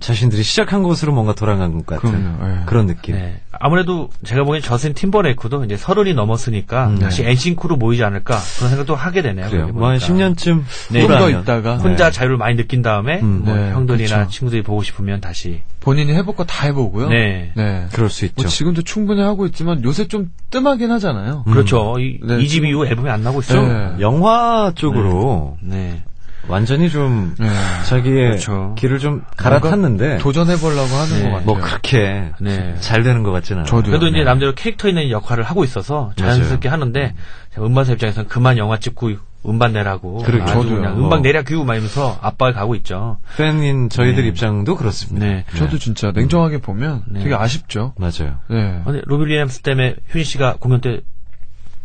자신들이 0.00 0.42
시작한 0.42 0.82
곳으로 0.82 1.12
뭔가 1.12 1.34
돌아간 1.34 1.72
것 1.84 1.86
같은 1.86 2.10
그럼요, 2.10 2.46
네. 2.56 2.62
그런 2.66 2.86
느낌. 2.86 3.14
네. 3.16 3.40
아무래도 3.52 4.10
제가 4.24 4.44
보기엔 4.44 4.62
저스틴 4.62 4.94
팀버레이크도 4.94 5.64
이제 5.64 5.76
서른이 5.76 6.14
넘었으니까 6.14 6.88
음, 6.88 6.98
다시 6.98 7.22
네. 7.22 7.30
엔싱크로 7.30 7.76
모이지 7.76 8.04
않을까 8.04 8.38
그런 8.56 8.68
생각도 8.70 8.94
하게 8.94 9.22
되네요. 9.22 9.48
그래요. 9.48 9.68
뭐한 9.68 9.98
보니까. 9.98 10.06
10년쯤 10.34 10.62
네. 10.92 11.00
좀더 11.00 11.14
후라면. 11.16 11.42
있다가. 11.42 11.76
혼자 11.78 12.06
네. 12.06 12.10
자유를 12.12 12.36
많이 12.36 12.56
느낀 12.56 12.82
다음에 12.82 13.20
음, 13.20 13.42
뭐 13.44 13.54
네, 13.56 13.70
형들이나 13.72 14.14
그렇죠. 14.16 14.30
친구들이 14.30 14.62
보고 14.62 14.82
싶으면 14.82 15.20
다시 15.20 15.62
본인이 15.80 16.12
해볼 16.14 16.34
거 16.36 16.44
다 16.44 16.66
해보고요. 16.66 17.08
네. 17.08 17.52
네. 17.54 17.86
그럴 17.92 18.08
수 18.10 18.24
있죠. 18.26 18.34
뭐 18.42 18.46
지금도 18.46 18.82
충분히 18.82 19.20
하고 19.22 19.46
있지만 19.46 19.82
요새 19.84 20.06
좀 20.08 20.30
뜸하긴 20.50 20.90
하잖아요. 20.92 21.44
음. 21.46 21.52
그렇죠. 21.52 21.96
이, 21.98 22.18
네, 22.22 22.40
이집 22.42 22.64
이후 22.64 22.86
앨범이 22.86 23.10
안 23.10 23.22
나고 23.22 23.40
있죠. 23.40 23.60
네. 23.60 23.92
영화 24.00 24.72
쪽으로 24.74 25.56
네. 25.60 26.02
완전히 26.48 26.90
좀 26.90 27.34
네. 27.38 27.48
자기의 27.86 28.28
그렇죠. 28.30 28.74
길을 28.78 28.98
좀 28.98 29.22
갈아탔는데 29.36 30.18
도전해보려고 30.18 30.94
하는 30.94 31.14
네. 31.14 31.22
것 31.22 31.30
같아요. 31.30 31.44
뭐 31.46 31.60
그렇게 31.60 32.32
네. 32.40 32.74
잘 32.80 33.02
되는 33.02 33.22
것 33.22 33.30
같지는 33.32 33.60
않아요. 33.60 33.66
저도요. 33.70 33.90
그래도 33.90 34.08
이제 34.08 34.18
네. 34.18 34.24
남대로 34.24 34.54
캐릭터 34.54 34.88
있는 34.88 35.10
역할을 35.10 35.44
하고 35.44 35.64
있어서 35.64 36.12
자연스럽게 36.16 36.68
하는데 36.68 37.14
음반사 37.58 37.92
입장에서는 37.92 38.28
그만 38.28 38.58
영화 38.58 38.78
찍고 38.78 39.12
음반 39.46 39.72
내라고 39.72 40.18
그러게요. 40.18 40.42
아주 40.42 40.52
저도요. 40.54 40.76
그냥 40.76 40.94
뭐. 40.96 41.04
음반 41.04 41.22
내라 41.22 41.42
규우 41.42 41.64
막 41.64 41.74
이러면서 41.74 42.18
압박을 42.20 42.54
가고 42.54 42.74
있죠. 42.76 43.18
팬인 43.36 43.88
저희들 43.88 44.22
네. 44.24 44.28
입장도 44.28 44.74
그렇습니다. 44.76 45.24
네. 45.26 45.44
저도 45.56 45.78
진짜 45.78 46.10
냉정하게 46.10 46.58
보면 46.58 47.04
네. 47.08 47.22
되게 47.22 47.34
아쉽죠. 47.34 47.94
맞아요. 47.96 48.38
네. 48.50 48.82
근데 48.84 49.00
로비 49.04 49.26
윌리엄스 49.26 49.60
때문에 49.60 49.94
효진 50.08 50.24
씨가 50.24 50.56
공연 50.58 50.80
때 50.80 51.00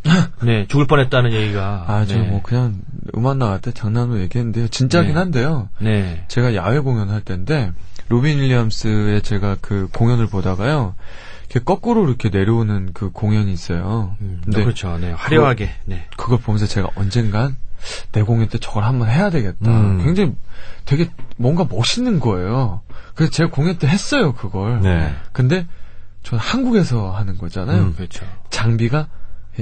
네, 0.43 0.67
죽을 0.67 0.85
뻔했다는 0.87 1.31
얘기가 1.31 1.85
아, 1.87 2.05
저 2.05 2.17
네. 2.17 2.27
뭐 2.27 2.41
그냥 2.41 2.81
음악 3.15 3.37
나갈 3.37 3.61
때 3.61 3.71
장난으로 3.71 4.19
얘기했는데요. 4.21 4.67
진짜긴 4.67 5.13
네. 5.13 5.19
한데요. 5.19 5.69
네. 5.79 6.25
제가 6.27 6.55
야외 6.55 6.79
공연할 6.79 7.21
때인데 7.21 7.71
로비 8.09 8.39
윌리엄스의 8.39 9.21
제가 9.21 9.57
그 9.61 9.87
공연을 9.93 10.27
보다가요. 10.27 10.95
이렇게 11.49 11.63
거꾸로 11.63 12.05
이렇게 12.07 12.29
내려오는 12.29 12.91
그 12.93 13.11
공연이 13.11 13.53
있어요. 13.53 14.15
음, 14.21 14.41
근데 14.43 14.63
그렇죠. 14.63 14.97
네. 14.97 15.11
화려하게. 15.11 15.69
네. 15.85 16.07
그걸 16.17 16.39
보면서 16.39 16.65
제가 16.65 16.89
언젠간 16.95 17.55
내 18.11 18.23
공연 18.23 18.47
때 18.49 18.57
저걸 18.57 18.83
한번 18.83 19.09
해야 19.09 19.29
되겠다. 19.29 19.69
음. 19.69 20.03
굉장히 20.03 20.33
되게 20.85 21.09
뭔가 21.37 21.65
멋있는 21.69 22.19
거예요. 22.19 22.81
그래서 23.15 23.31
제가 23.31 23.49
공연 23.51 23.77
때 23.77 23.87
했어요, 23.87 24.33
그걸. 24.33 24.81
네. 24.81 25.13
근데 25.31 25.67
전 26.23 26.39
한국에서 26.39 27.11
하는 27.11 27.37
거잖아요. 27.37 27.81
음. 27.81 27.93
그렇죠. 27.95 28.25
장비가 28.49 29.07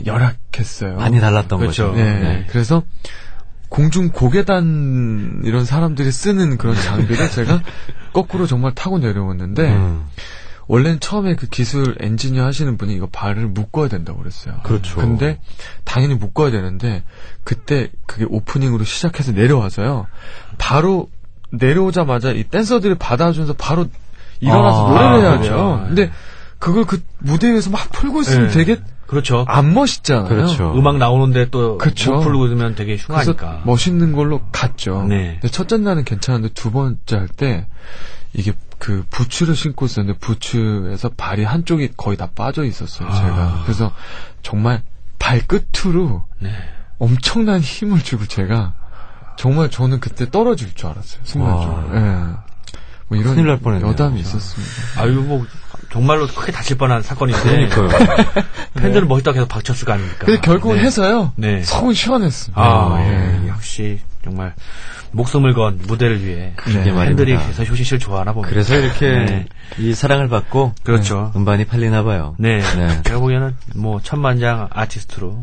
열악했어요. 0.06 0.97
많이 0.97 1.19
달랐던 1.19 1.60
그렇죠. 1.60 1.91
거죠. 1.91 1.97
네. 1.97 2.19
네. 2.19 2.45
그래서 2.49 2.84
공중 3.69 4.10
고계단 4.10 5.41
이런 5.45 5.65
사람들이 5.65 6.12
쓰는 6.12 6.58
그런 6.58 6.75
장비를 6.80 7.30
제가 7.30 7.62
거꾸로 8.13 8.45
정말 8.47 8.73
타고 8.73 8.99
내려왔는데 8.99 9.69
음, 9.69 10.04
원래는 10.67 10.99
처음에 10.99 11.36
그 11.36 11.47
기술 11.47 11.95
엔지니어 11.99 12.45
하시는 12.45 12.77
분이 12.77 12.93
이거 12.93 13.08
발을 13.08 13.47
묶어야 13.47 13.88
된다고 13.88 14.19
그랬어요. 14.19 14.60
그렇죠. 14.63 14.97
근데 14.97 15.39
당연히 15.84 16.15
묶어야 16.15 16.51
되는데 16.51 17.04
그때 17.43 17.89
그게 18.06 18.25
오프닝으로 18.27 18.84
시작해서 18.84 19.32
내려와서요. 19.32 20.08
바로 20.58 21.10
내려오자마자 21.51 22.32
이 22.32 22.43
댄서들이 22.43 22.95
받아주면서 22.95 23.54
바로 23.54 23.88
일어나서 24.39 24.88
아, 24.88 24.91
노래를 24.91 25.19
해야 25.21 25.32
그렇죠. 25.38 25.49
돼요. 25.49 25.84
근데 25.88 26.12
그걸 26.60 26.86
그 26.86 27.01
무대 27.19 27.51
위에서 27.51 27.69
막 27.69 27.89
풀고 27.91 28.21
있으면 28.21 28.47
네. 28.49 28.54
되게 28.54 28.82
그렇죠. 29.12 29.43
안 29.47 29.74
멋있잖아요. 29.74 30.28
그렇죠. 30.30 30.74
음악 30.76 30.97
나오는데 30.97 31.50
또. 31.52 31.78
못 31.78 32.21
풀고 32.21 32.45
있으면 32.47 32.76
되게 32.76 32.95
흉하니까. 32.95 33.62
멋있는 33.65 34.13
걸로 34.13 34.41
갔죠. 34.54 35.04
네. 35.08 35.38
근데 35.41 35.50
첫째 35.50 35.78
날은 35.78 36.06
괜찮은데 36.06 36.50
두 36.54 36.71
번째 36.71 37.17
할 37.17 37.28
때 37.28 37.67
이게 38.34 38.54
그 38.80 39.04
부츠를 39.10 39.56
신고 39.56 39.86
있었는데 39.86 40.17
부츠에서 40.19 41.10
발이 41.17 41.43
한쪽이 41.43 41.91
거의 41.97 42.15
다 42.15 42.30
빠져 42.34 42.63
있었어요. 42.63 43.10
아. 43.10 43.13
제가 43.13 43.62
그래서 43.65 43.91
정말 44.41 44.82
발끝으로 45.19 46.24
네. 46.39 46.50
엄청난 46.97 47.60
힘을 47.60 48.02
주고 48.02 48.26
제가 48.26 48.74
정말 49.38 49.69
저는 49.69 50.00
그때 50.00 50.30
떨어질 50.30 50.74
줄 50.74 50.88
알았어요. 50.89 51.21
순간적으로. 51.26 51.88
와. 51.89 51.95
예. 51.95 52.52
뭐 53.10 53.17
이런 53.17 53.36
큰일 53.36 53.47
날 53.47 53.58
뻔했네요. 53.60 53.89
여담이 53.91 54.21
있었습니다. 54.21 55.02
아유 55.02 55.21
뭐 55.21 55.45
정말로 55.91 56.25
크게 56.27 56.51
다칠 56.51 56.77
뻔한 56.77 57.01
사건인데 57.01 57.67
그러니까요. 57.69 57.89
팬들은 58.75 59.08
멋있다고 59.08 59.36
계속 59.36 59.49
박쳤을 59.49 59.86
거 59.86 59.93
아닙니까? 59.93 60.25
근데 60.25 60.39
결국은 60.39 60.77
네. 60.77 60.84
해서요. 60.84 61.34
네. 61.36 61.63
속은 61.63 61.93
시원했습니다. 61.93 62.62
아, 62.62 62.97
예. 63.01 63.43
예. 63.43 63.47
역시 63.49 63.99
정말 64.23 64.54
목숨을 65.12 65.54
건 65.54 65.80
무대를 65.86 66.23
위해 66.25 66.54
네. 66.65 66.73
말입니다. 66.73 67.04
팬들이 67.06 67.36
그래서 67.38 67.63
효진 67.63 67.84
씨를 67.84 67.99
좋아하나 67.99 68.32
봅니다. 68.32 68.49
그래서 68.54 68.77
이렇게 68.77 69.10
네. 69.10 69.45
이 69.77 69.93
사랑을 69.93 70.30
받고 70.30 70.73
그렇죠. 70.84 71.34
음반이 71.36 71.65
팔리나 71.65 72.04
봐요. 72.04 72.36
네. 72.39 72.60
네. 72.60 73.01
제가 73.04 73.19
보기에는 73.19 73.56
뭐 73.75 73.99
천만장 74.01 74.69
아티스트로 74.71 75.41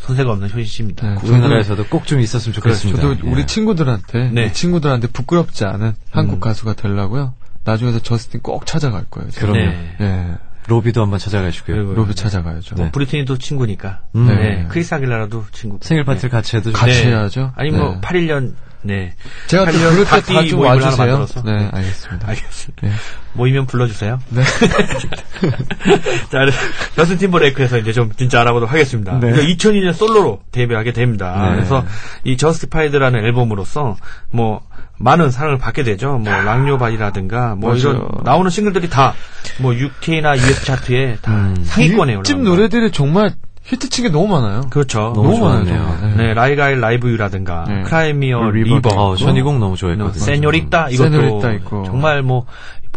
손색 0.00 0.26
없는 0.28 0.48
효진 0.50 0.64
씨입니다. 0.64 1.08
네. 1.08 1.16
우리나라에서도 1.22 1.84
꼭 1.86 2.06
좀 2.06 2.20
있었으면 2.20 2.54
좋겠습니다. 2.54 3.00
저도 3.00 3.16
예. 3.24 3.30
우리 3.30 3.46
친구들한테 3.46 4.30
네. 4.32 4.46
이 4.46 4.52
친구들한테 4.52 5.08
부끄럽지 5.08 5.64
않은 5.64 5.94
한국 6.10 6.34
음. 6.34 6.40
가수가 6.40 6.74
되려고요. 6.74 7.34
나중에서 7.66 7.98
저스틴 7.98 8.40
꼭 8.40 8.64
찾아갈 8.64 9.04
거예요. 9.10 9.30
제가. 9.30 9.52
그럼요. 9.52 9.70
네. 9.70 9.96
예. 10.00 10.34
로비도 10.68 11.02
한번 11.02 11.18
찾아가시고요. 11.18 11.76
그리고 11.76 11.94
로비 11.94 12.14
찾아가야죠. 12.14 12.74
네. 12.76 12.90
브리트니도 12.90 13.38
친구니까. 13.38 14.00
음. 14.16 14.26
네. 14.26 14.66
크리스 14.68 14.94
아길레라도 14.94 15.44
친구. 15.52 15.78
생일 15.82 16.04
파티를 16.04 16.30
같이 16.30 16.56
해도 16.56 16.72
같이 16.72 17.02
좋 17.02 17.08
네. 17.08 17.14
해야죠. 17.14 17.52
아니 17.54 17.70
네. 17.70 17.78
뭐 17.78 18.00
81년 18.00 18.54
네. 18.82 19.14
제가 19.48 19.64
또 19.64 19.72
8년 19.72 19.90
부를 19.90 20.04
때 20.04 20.10
파티 20.10 20.34
다좀 20.34 20.58
모임을 20.58 20.84
하나 20.84 21.14
와주세요. 21.14 21.42
네, 21.44 21.68
알겠습니다. 21.72 22.28
알겠습니다. 22.28 22.86
예. 22.86 22.92
모이면 23.32 23.66
불러주세요. 23.66 24.18
네. 24.28 24.42
자, 26.30 26.38
저스틴 26.94 27.18
팀버레이크에서 27.18 27.78
이제 27.78 27.92
좀 27.92 28.12
진짜 28.16 28.40
알아보도록 28.40 28.72
하겠습니다. 28.72 29.18
네. 29.18 29.32
2002년 29.54 29.92
솔로로 29.92 30.40
데뷔하게 30.52 30.92
됩니다. 30.92 31.48
네. 31.50 31.56
그래서 31.56 31.84
이 32.24 32.36
Justified라는 32.36 33.24
앨범으로서 33.24 33.96
뭐 34.30 34.62
많은 34.98 35.30
사랑을 35.30 35.58
받게 35.58 35.82
되죠. 35.82 36.18
뭐 36.18 36.32
Rock 36.32 36.56
Your 36.56 36.81
Body라든가 36.81 37.54
뭐 37.56 37.70
맞아요. 37.70 37.80
이런 37.80 38.08
나오는 38.24 38.50
싱글들이 38.50 38.88
다 38.88 39.14
뭐 39.60 39.74
UK나 39.74 40.36
US 40.36 40.64
차트에 40.64 41.18
다 41.22 41.32
음. 41.32 41.56
상위권에 41.64 42.18
집 42.24 42.34
올라옵니다. 42.34 42.50
노래들이 42.50 42.90
정말 42.90 43.34
히트친 43.64 44.04
게 44.04 44.10
너무 44.10 44.28
많아요. 44.28 44.62
그렇죠. 44.70 45.12
너무 45.14 45.32
너무 45.38 45.44
많아요. 45.48 46.14
네, 46.16 46.34
Like 46.34 46.76
I 46.76 46.81
Love 46.81 47.03
You라든가 47.03 47.64
네. 47.68 47.82
Cry 47.82 48.23
Me 48.23 48.50
a 48.50 48.56
River. 48.56 48.90
어, 48.94 49.16
전이곡 49.16 49.58
너무 49.58 49.76
좋아했거든요. 49.76 50.22
Señorita 50.24 50.90
이것도 50.90 51.10
Señorita 51.10 51.52
있고. 51.54 51.84
정말 51.84 52.22
뭐 52.22 52.46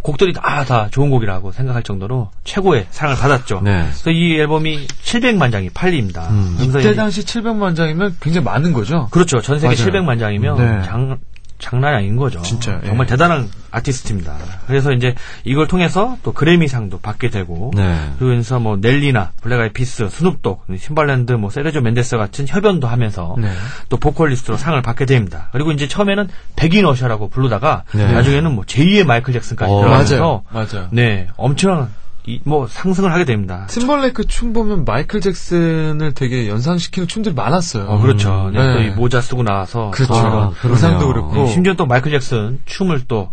곡들이 0.01 0.31
다, 0.31 0.63
다 0.65 0.87
좋은 0.91 1.09
곡이라고 1.09 1.51
생각할 1.51 1.81
정도로 1.83 2.29
최고의 2.43 2.87
사랑을 2.91 3.19
받았죠. 3.19 3.61
네. 3.63 3.81
그래서 3.83 4.11
이 4.11 4.35
앨범이 4.39 4.87
700만 4.87 5.51
장이 5.51 5.69
팔립니다. 5.71 6.27
음. 6.29 6.57
이때 6.61 6.93
당시 6.93 7.23
700만 7.25 7.75
장이면 7.75 8.17
굉장히 8.21 8.45
많은 8.45 8.71
거죠. 8.73 9.07
그렇죠. 9.11 9.41
전 9.41 9.59
세계 9.59 9.75
맞아요. 9.75 9.91
700만 9.91 10.19
장이면 10.19 10.57
네. 10.57 10.85
장, 10.85 11.17
장난이 11.59 11.95
아닌 11.95 12.15
거죠. 12.15 12.41
진짜, 12.41 12.79
예. 12.83 12.87
정말 12.87 13.05
대단한 13.05 13.49
아티스트입니다. 13.71 14.35
그래서 14.65 14.91
이제 14.93 15.13
이걸 15.43 15.67
통해서 15.67 16.17
또 16.23 16.33
그래미상도 16.33 16.99
받게 16.99 17.29
되고 17.29 17.71
네. 17.75 18.11
그러면서 18.17 18.59
뭐 18.59 18.77
넬리나 18.77 19.31
블랙 19.41 19.59
아이드 19.59 19.71
피스, 19.71 20.09
스눕독, 20.09 20.65
팀발랜드, 20.79 21.33
뭐 21.33 21.49
세르지오 21.49 21.81
멘데스 21.81 22.17
같은 22.17 22.47
협연도 22.47 22.87
하면서 22.87 23.35
네. 23.37 23.51
또 23.89 23.97
보컬리스트로 23.97 24.57
상을 24.57 24.81
받게 24.81 25.05
됩니다. 25.05 25.49
그리고 25.51 25.71
이제 25.71 25.87
처음에는 25.87 26.29
백인 26.55 26.85
어셔라고 26.85 27.29
부르다가 27.29 27.83
네. 27.93 28.11
나중에는 28.11 28.51
뭐 28.53 28.63
제2의 28.63 29.05
마이클 29.05 29.33
잭슨까지 29.33 29.71
어, 29.71 29.79
들어가면서 29.79 30.43
맞아요. 30.49 30.67
맞아요. 30.73 30.87
네 30.91 31.27
엄청난 31.37 31.89
이, 32.29 32.39
뭐 32.43 32.67
상승을 32.67 33.11
하게 33.11 33.25
됩니다. 33.25 33.65
팀벌레이크 33.69 34.25
춤 34.25 34.53
보면 34.53 34.85
마이클 34.85 35.19
잭슨을 35.21 36.13
되게 36.13 36.47
연상시키는 36.47 37.07
춤들이 37.07 37.33
많았어요. 37.33 37.85
어, 37.85 37.99
그렇죠. 37.99 38.51
네, 38.53 38.59
네. 38.59 38.73
또이 38.73 38.89
모자 38.91 39.19
쓰고 39.21 39.43
나와서 39.43 39.89
그렇죠. 39.91 40.13
아, 40.13 40.21
그러네요. 40.51 40.53
의상도 40.63 41.07
그렇고. 41.07 41.33
네, 41.35 41.47
심지어 41.47 41.73
또 41.73 41.85
마이클 41.85 42.11
잭슨 42.11 42.59
춤을 42.65 43.05
또 43.07 43.31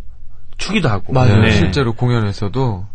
추기도 0.59 0.89
하고. 0.89 1.13
맞아요. 1.13 1.41
네. 1.43 1.51
실제로 1.51 1.93
공연에서도 1.93 2.87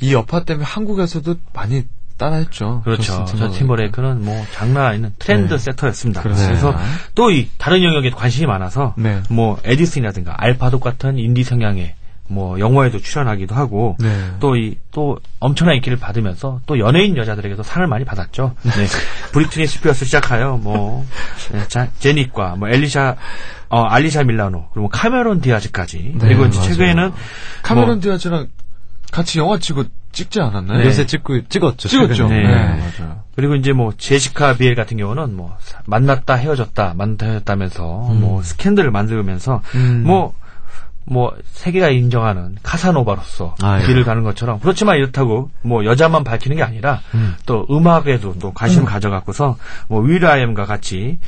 이 0.00 0.14
여파 0.14 0.44
때문에 0.44 0.64
한국에서도 0.64 1.34
많이 1.52 1.84
따라했죠. 2.16 2.82
그렇죠. 2.84 3.24
저. 3.26 3.50
팀버레이크는 3.50 4.24
뭐 4.24 4.44
장난 4.52 4.84
아닌 4.86 5.10
트렌드 5.18 5.54
네. 5.54 5.58
세터였습니다. 5.58 6.22
그렇습니다. 6.22 6.60
그래서 6.60 6.78
또 7.14 7.30
이 7.30 7.48
다른 7.58 7.82
영역에 7.82 8.10
관심이 8.10 8.46
많아서 8.46 8.94
네. 8.98 9.22
뭐 9.30 9.58
에디슨이라든가 9.64 10.34
Alpha 10.38 10.65
Dog 10.65 10.82
같은 10.82 11.18
인디 11.18 11.44
성향의 11.44 11.94
뭐 12.30 12.58
영화에도 12.60 12.98
출연하기도 12.98 13.54
하고 13.54 13.96
네. 13.98 14.08
또이또 14.38 15.18
엄청난 15.40 15.74
인기를 15.76 15.98
받으면서 15.98 16.60
또 16.66 16.78
연예인 16.78 17.16
여자들에게도 17.16 17.62
상을 17.62 17.86
많이 17.88 18.04
받았죠. 18.04 18.54
네. 18.62 18.70
브리트니 19.32 19.66
스피어스 19.66 20.04
시작하여 20.04 20.56
뭐 20.62 21.04
네, 21.52 21.66
자, 21.68 21.88
자넷과 21.98 22.54
뭐 22.56 22.68
엘리샤 22.68 23.16
어 23.70 23.82
알리샤 23.82 24.22
밀라노 24.24 24.68
그리고 24.70 24.80
뭐 24.82 24.88
카메론 24.90 25.40
디아즈까지 25.40 26.12
네, 26.14 26.18
그리고 26.20 26.46
이제. 26.46 26.60
최근에는 26.62 27.12
카메론 27.62 27.88
뭐- 27.96 28.00
디아즈랑 28.00 28.46
같이 29.12 29.40
영화 29.40 29.58
찍어 29.58 29.84
찍지 30.12 30.40
않았나요? 30.40 30.78
네. 30.78 30.86
요새 30.86 31.06
찍고 31.06 31.48
찍었죠. 31.48 31.88
찍었죠. 31.88 32.14
최근에. 32.14 32.42
네. 32.42 32.54
맞아요. 32.98 33.20
그리고 33.36 33.54
이제 33.56 33.72
뭐 33.72 33.92
제시카 33.96 34.54
비엘 34.56 34.74
같은 34.76 34.96
경우는 34.96 35.34
뭐 35.36 35.56
사- 35.60 35.80
만났다 35.86 36.34
헤어졌다 36.34 36.94
만났다 36.96 37.26
헤어졌다면서 37.26 37.82
뭐 37.84 38.40
스캔들을 38.42 38.90
만들면서 38.90 39.62
음. 39.74 40.02
뭐 40.06 40.34
뭐 41.06 41.34
세계가 41.52 41.90
인정하는 41.90 42.56
카사노바로서 42.62 43.56
아, 43.62 43.80
예. 43.80 43.86
길을 43.86 44.04
가는 44.04 44.22
것처럼 44.22 44.60
그렇지만 44.60 44.96
이렇다고 44.96 45.50
뭐 45.62 45.84
여자만 45.84 46.24
밝히는 46.24 46.56
게 46.56 46.62
아니라 46.62 47.00
음. 47.14 47.34
또 47.46 47.66
음악에도 47.70 48.34
또 48.38 48.52
관심을 48.52 48.86
가져갖고서 48.86 49.56
뭐 49.88 50.00
윌아이엠과 50.00 50.66
같이 50.66 51.18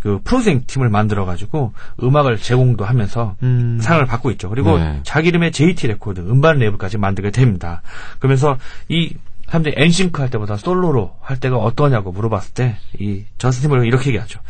그 0.00 0.20
프로젝트 0.24 0.66
팀을 0.66 0.88
만들어 0.88 1.24
가지고 1.24 1.72
음악을 2.02 2.38
제공도 2.38 2.84
하면서 2.84 3.36
음. 3.42 3.78
상을 3.80 4.04
받고 4.04 4.32
있죠. 4.32 4.48
그리고 4.48 4.78
네. 4.78 5.00
자기 5.04 5.28
이름의 5.28 5.52
JT 5.52 5.86
레코드 5.86 6.20
음반 6.20 6.58
레이블까지 6.58 6.98
만들게 6.98 7.30
됩니다. 7.30 7.82
그러면서 8.18 8.58
이 8.88 9.14
사람들이 9.52 9.74
엔싱크 9.76 10.18
할 10.22 10.30
때보다 10.30 10.56
솔로로 10.56 11.14
할 11.20 11.38
때가 11.38 11.58
어떠냐고 11.58 12.10
물어봤을 12.10 12.54
때 12.54 12.76
이 12.98 13.24
저스틴 13.36 13.68
팀버레이크는 13.68 13.86
이렇게 13.88 14.08
얘기하죠. 14.10 14.40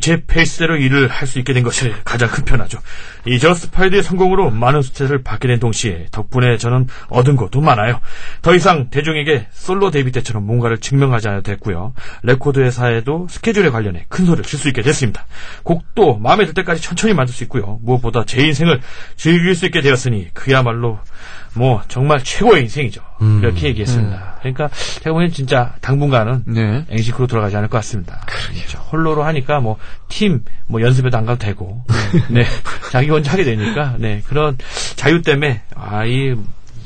제 0.00 0.24
페이스대로 0.26 0.76
일을 0.76 1.08
할 1.08 1.30
수 1.30 1.38
있게 1.38 1.52
된 1.52 1.62
것이 1.62 1.92
가장 2.04 2.28
큰 2.28 2.44
변화죠. 2.44 2.80
이 3.26 3.38
Justified의 3.38 4.02
성공으로 4.02 4.50
많은 4.50 4.82
수혜를 4.82 5.22
받게 5.22 5.46
된 5.46 5.60
동시에 5.60 6.06
덕분에 6.10 6.56
저는 6.56 6.88
얻은 7.08 7.36
것도 7.36 7.60
많아요. 7.60 8.00
더 8.42 8.54
이상 8.54 8.90
대중에게 8.90 9.46
솔로 9.52 9.92
데뷔 9.92 10.10
때처럼 10.10 10.44
뭔가를 10.44 10.78
증명하지 10.78 11.28
않아도 11.28 11.42
됐고요. 11.42 11.94
레코드 12.24 12.58
회사에도 12.58 13.28
스케줄에 13.30 13.70
관련해 13.70 14.06
큰 14.08 14.26
소리를 14.26 14.44
칠 14.44 14.58
수 14.58 14.66
있게 14.68 14.82
됐습니다. 14.82 15.26
곡도 15.62 16.18
마음에 16.18 16.44
들 16.46 16.54
때까지 16.54 16.82
천천히 16.82 17.14
만들 17.14 17.32
수 17.32 17.44
있고요. 17.44 17.78
무엇보다 17.82 18.24
제 18.24 18.44
인생을 18.44 18.80
즐길 19.16 19.54
수 19.54 19.66
있게 19.66 19.80
되었으니 19.80 20.34
그야말로 20.34 20.98
뭐 21.54 21.82
정말 21.88 22.22
최고의 22.22 22.62
인생이죠. 22.62 23.02
음. 23.22 23.40
이렇게 23.42 23.68
얘기했습니다. 23.68 24.36
그러니까 24.40 24.70
제가 25.00 25.12
보기엔 25.12 25.30
진짜 25.32 25.74
당분간은 25.80 26.44
네. 26.46 26.84
앵식으로 26.88 27.26
돌아가지 27.26 27.56
않을 27.56 27.68
것 27.68 27.78
같습니다. 27.78 28.20
그렇죠. 28.26 28.78
홀로로 28.92 29.24
하니까 29.24 29.60
뭐팀뭐 29.60 30.80
연습에도 30.80 31.18
안 31.18 31.26
가도 31.26 31.38
되고 31.38 31.84
네 32.28 32.44
자기 32.92 33.10
혼자 33.10 33.32
하게 33.32 33.44
되니까 33.44 33.96
네 33.98 34.22
그런 34.26 34.56
자유 34.96 35.22
때문에 35.22 35.62
아이 35.74 36.34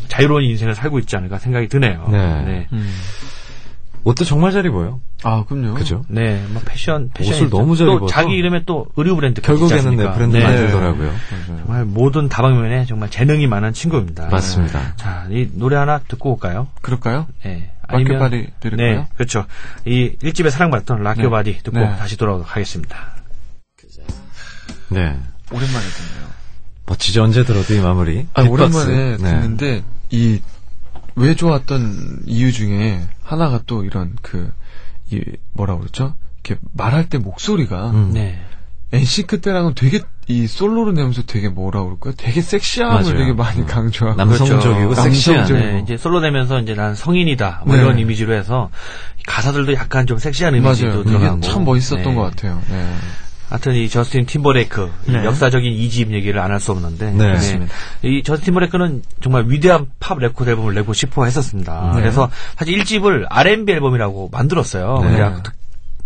자유로운 0.09 0.45
인생을 0.45 0.75
살고 0.75 0.99
있지 1.01 1.17
않을까 1.17 1.39
생각이 1.39 1.69
드네요. 1.69 2.09
네. 2.11 2.43
네. 2.43 2.67
음. 2.73 2.91
옷도 4.05 4.25
정말 4.25 4.53
잘 4.53 4.67
입어요. 4.67 5.01
아, 5.23 5.45
그럼요. 5.49 5.75
그죠? 5.75 6.05
네, 6.09 6.45
뭐 6.51 6.61
패션, 6.65 7.11
패션 7.15 7.35
옷을 7.35 7.51
너무 7.51 7.75
잘또 7.77 7.97
입어서. 7.97 8.13
자기 8.13 8.35
이름에 8.35 8.63
또 8.67 8.87
의류 8.97 9.17
브랜드 9.17 9.41
결국에는 9.41 9.97
네, 9.97 10.13
브랜드 10.13 10.37
네. 10.37 10.45
만들더라고요. 10.45 11.09
맞아요. 11.09 11.59
정말 11.65 11.85
모든 11.87 12.29
다방면에 12.29 12.85
정말 12.85 13.11
재능이 13.11 13.47
많은 13.47 13.73
친구입니다. 13.73 14.29
맞습니다. 14.29 14.95
자, 14.97 15.27
이 15.31 15.49
노래 15.55 15.77
하나 15.77 15.99
듣고 16.01 16.33
올까요? 16.33 16.69
그럴까요? 16.83 17.27
네. 17.45 17.71
Rock 17.89 18.09
Your 18.09 18.29
Body 18.29 18.49
들을까요? 18.61 19.01
네, 19.01 19.07
그렇죠. 19.15 19.47
이 19.87 20.13
일집에 20.23 20.51
사랑받던 20.51 21.03
Rock 21.03 21.19
Your 21.19 21.36
Body 21.36 21.53
네. 21.53 21.59
듣고 21.63 21.79
네. 21.79 21.97
다시 21.97 22.17
돌아오도록 22.19 22.55
하겠습니다. 22.55 23.15
네. 24.89 25.17
오랜만에 25.51 25.85
듣네요. 25.87 26.29
멋지죠. 26.87 27.23
언제 27.25 27.45
들어도 27.45 27.75
이 27.75 27.81
마무리. 27.81 28.27
아. 28.35 28.43
오랜만에 28.43 29.17
네. 29.17 29.17
듣는데 29.17 29.83
이 30.11 30.41
왜 31.17 31.37
좋았던 31.37 32.23
이유 32.27 32.53
중에 32.53 33.01
하나가 33.25 33.61
또 33.67 33.83
이런 33.85 34.15
그 34.23 34.53
이 35.11 35.21
뭐라 35.53 35.77
그러죠? 35.77 36.15
이렇게 36.43 36.61
말할 36.73 37.09
때 37.09 37.19
목소리가 37.19 37.91
음. 37.91 38.11
네. 38.15 38.39
엔싱크 38.93 39.41
때랑은 39.41 39.75
되게 39.75 40.03
이 40.29 40.47
솔로로 40.47 40.93
내면서 40.93 41.23
되게 41.27 41.49
뭐라 41.49 41.83
그럴까요? 41.83 42.15
되게 42.17 42.41
섹시함을 42.41 43.03
맞아요. 43.03 43.19
되게 43.19 43.33
많이 43.33 43.61
음. 43.61 43.67
강조하고 43.67 44.17
남성적이고 44.17 44.89
그렇죠. 44.91 45.03
섹시한. 45.03 45.41
남성적이고. 45.41 45.73
네, 45.77 45.83
이제 45.83 45.97
솔로 45.97 46.21
되면서 46.21 46.61
이제 46.61 46.75
난 46.75 46.95
성인이다 46.95 47.63
뭐 47.67 47.77
네. 47.77 47.83
이런 47.83 47.99
이미지로 47.99 48.33
해서 48.35 48.71
가사들도 49.27 49.75
약간 49.75 50.07
좀 50.07 50.17
섹시한 50.19 50.55
이미지도 50.55 50.89
맞아요. 50.89 51.05
들어가고 51.05 51.41
참 51.41 51.65
멋있었던 51.65 52.05
네. 52.05 52.15
것 52.15 52.23
같아요. 52.23 52.63
네. 52.71 52.95
하여튼 53.51 53.75
이 53.75 53.89
저스틴 53.89 54.27
팀버레이크 54.27 54.91
이 55.09 55.13
네. 55.13 55.25
역사적인 55.25 55.71
이집 55.73 56.13
얘기를 56.13 56.41
안 56.41 56.51
할 56.51 56.61
수 56.61 56.73
없는데 56.73 57.11
네. 57.13 57.33
맞습니다. 57.33 57.73
이 58.03 58.23
저스틴 58.23 58.47
팀버레이크는 58.47 59.03
정말 59.23 59.45
위대한 59.49 59.87
팝 60.01 60.19
레코드 60.19 60.49
앨범을 60.51 60.75
내고 60.75 60.93
싶어 60.93 61.25
했었습니다. 61.25 61.93
네. 61.95 62.01
그래서 62.01 62.31
사실 62.57 62.79
1집을 62.79 63.27
R&B 63.29 63.73
앨범이라고 63.73 64.31
만들었어요. 64.33 65.01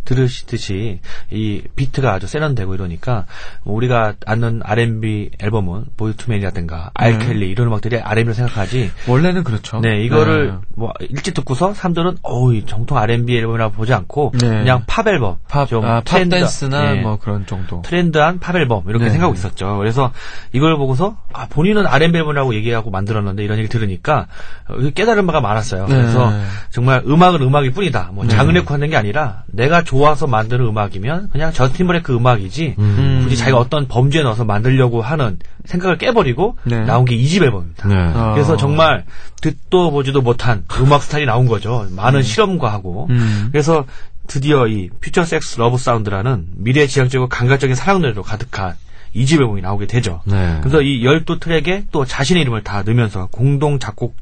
네. 0.08 0.14
들으시듯이 0.14 1.00
이 1.30 1.62
비트가 1.76 2.12
아주 2.12 2.26
세련되고 2.26 2.74
이러니까 2.74 3.26
뭐 3.64 3.74
우리가 3.76 4.14
아는 4.26 4.60
R&B 4.64 5.30
앨범은 5.38 5.86
보이즈투맨이라든가 5.96 6.90
알켈리 6.94 7.50
이런 7.50 7.68
음악들이 7.68 7.98
R&B로 7.98 8.32
생각하지 8.34 8.90
원래는 9.06 9.44
그렇죠. 9.44 9.80
네, 9.80 10.02
이거를 10.04 10.48
네. 10.48 10.58
뭐 10.74 10.92
1집 11.00 11.34
듣고서 11.34 11.74
사람들은 11.74 12.18
어우, 12.22 12.54
이 12.54 12.64
정통 12.66 12.96
R&B 12.98 13.36
앨범이라고 13.36 13.74
보지 13.74 13.92
않고 13.92 14.32
네. 14.40 14.48
그냥 14.48 14.84
팝 14.86 15.06
앨범, 15.06 15.36
팝, 15.48 15.66
좀 15.66 15.84
아, 15.84 16.00
팝 16.00 16.04
트렌드, 16.04 16.36
댄스나 16.36 16.92
네, 16.92 17.00
뭐 17.00 17.18
그런 17.18 17.46
정도. 17.46 17.82
트렌드한 17.82 18.38
팝 18.38 18.56
앨범 18.56 18.84
이렇게 18.88 19.04
네. 19.04 19.10
생각하고 19.10 19.34
있었죠. 19.34 19.76
그래서 19.78 20.12
이걸 20.52 20.76
보고서 20.78 21.16
아, 21.32 21.46
본인은 21.48 21.86
R&B 21.86 22.18
앨범이라고 22.18 22.54
얘기하고 22.54 22.90
만들었는데 22.90 23.44
이런 23.44 23.58
얘기 23.58 23.68
들으니까 23.68 24.26
어, 24.68 24.76
깨달은 24.94 25.26
바가 25.26 25.40
많았어요. 25.40 25.86
네. 25.86 25.94
그래서 25.94 26.32
정말 26.70 27.02
음악은 27.06 27.42
음악일 27.42 27.72
뿐이다. 27.72 28.10
뭐 28.12 28.24
네. 28.24 28.30
장르고 28.30 28.72
하는 28.72 28.88
게 28.90 28.96
아니라 28.96 29.44
내가 29.58 29.82
좋아서 29.82 30.28
만드는 30.28 30.64
음악이면 30.66 31.30
그냥 31.32 31.52
저스틴 31.52 31.88
팀버레이크 31.88 32.14
음악이지 32.14 32.76
음. 32.78 33.20
굳이 33.24 33.36
자기가 33.36 33.58
어떤 33.58 33.88
범주에 33.88 34.22
넣어서 34.22 34.44
만들려고 34.44 35.02
하는 35.02 35.38
생각을 35.64 35.98
깨버리고 35.98 36.56
네. 36.62 36.84
나온 36.84 37.04
게 37.04 37.16
2집 37.16 37.42
앨범입니다. 37.42 37.88
네. 37.88 37.94
아. 37.96 38.34
그래서 38.34 38.56
정말 38.56 39.04
듣도 39.40 39.90
보지도 39.90 40.22
못한 40.22 40.64
음악 40.80 41.02
스타일이 41.02 41.26
나온 41.26 41.46
거죠. 41.46 41.88
많은 41.90 42.22
실험과 42.22 42.72
하고. 42.72 43.08
음. 43.10 43.48
그래서 43.50 43.84
드디어 44.28 44.68
이 44.68 44.90
퓨처 45.00 45.24
섹스 45.24 45.58
러브 45.58 45.76
사운드라는 45.76 46.46
미래지향적이고 46.56 47.28
감각적인 47.28 47.74
사랑 47.74 48.00
노래로 48.00 48.22
가득한 48.22 48.76
이집 49.12 49.40
앨범이 49.40 49.60
나오게 49.60 49.86
되죠. 49.86 50.22
네. 50.24 50.58
그래서 50.60 50.82
이 50.82 51.02
12트랙에 51.02 51.86
또 51.90 52.04
자신의 52.04 52.42
이름을 52.42 52.62
다 52.62 52.84
넣으면서 52.84 53.26
공동 53.32 53.80
작곡 53.80 54.14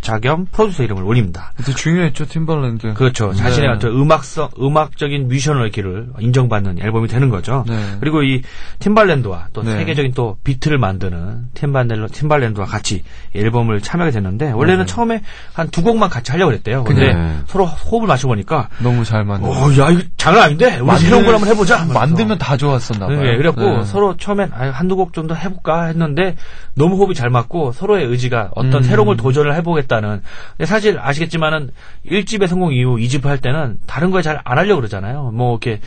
자겸 0.00 0.46
프로듀서 0.52 0.82
이름을 0.84 1.02
올립니다. 1.02 1.52
되게 1.58 1.72
중요했죠, 1.72 2.26
팀벌랜드. 2.26 2.94
그렇죠. 2.94 3.32
자신의 3.34 3.68
어떤 3.70 3.92
음악성, 3.92 4.48
음악적인 4.60 5.28
미션널기를 5.28 6.10
인정받는 6.20 6.78
앨범이 6.80 7.08
되는 7.08 7.28
거죠. 7.30 7.64
네. 7.66 7.96
그리고 8.00 8.22
이 8.22 8.42
팀발랜드와 8.78 9.48
또 9.52 9.62
네. 9.62 9.72
세계적인 9.78 10.12
또 10.14 10.36
비트를 10.44 10.78
만드는 10.78 11.46
팀발랜드, 11.54 12.12
팀발랜드와 12.12 12.66
같이 12.66 13.02
이 13.34 13.38
앨범을 13.38 13.80
참여하게 13.80 14.12
됐는데 14.12 14.52
원래는 14.52 14.86
처음에 14.86 15.22
한 15.52 15.72
두 15.72 15.82
곡만 15.82 16.10
같이 16.10 16.30
하려고 16.32 16.50
그랬대요. 16.50 16.84
근데 16.84 17.14
네. 17.14 17.38
서로 17.46 17.64
호흡을 17.64 18.06
맞춰 18.06 18.28
보니까 18.28 18.68
너무 18.82 19.04
잘 19.06 19.24
만든. 19.24 19.48
어, 19.48 19.54
야, 19.78 19.90
이거 19.90 20.02
장난 20.18 20.42
아닌데? 20.44 20.78
우리 20.80 20.96
새로운 20.98 21.24
걸 21.24 21.34
한번 21.34 21.48
해보자. 21.48 21.86
만들면 21.86 22.36
다 22.38 22.58
좋았었나 22.58 23.06
봐요. 23.06 23.20
네, 23.22 23.36
그래갖고 23.38 23.78
네. 23.78 23.84
서로 23.84 24.16
처음엔 24.18 24.50
아, 24.52 24.66
한두 24.70 24.96
곡 24.96 25.14
정도 25.14 25.34
해볼까 25.34 25.84
했는데 25.86 26.36
너무 26.74 26.96
호흡이 26.96 27.14
잘 27.14 27.30
맞고 27.30 27.72
서로의 27.72 28.04
의지가 28.04 28.50
어떤 28.54 28.74
음. 28.74 28.82
새로운 28.82 29.06
걸 29.06 29.16
도전을 29.16 29.54
해보 29.54 29.71
겠다는. 29.74 30.22
근데 30.56 30.66
사실 30.66 30.98
아시겠지만은 30.98 31.70
1집의 32.06 32.46
성공 32.46 32.72
이후 32.72 32.96
2집 32.96 33.24
할 33.24 33.38
때는 33.38 33.78
다른 33.86 34.10
걸잘안 34.10 34.42
하려고 34.44 34.80
그러잖아요. 34.80 35.30
뭐 35.32 35.52
이렇게 35.52 35.80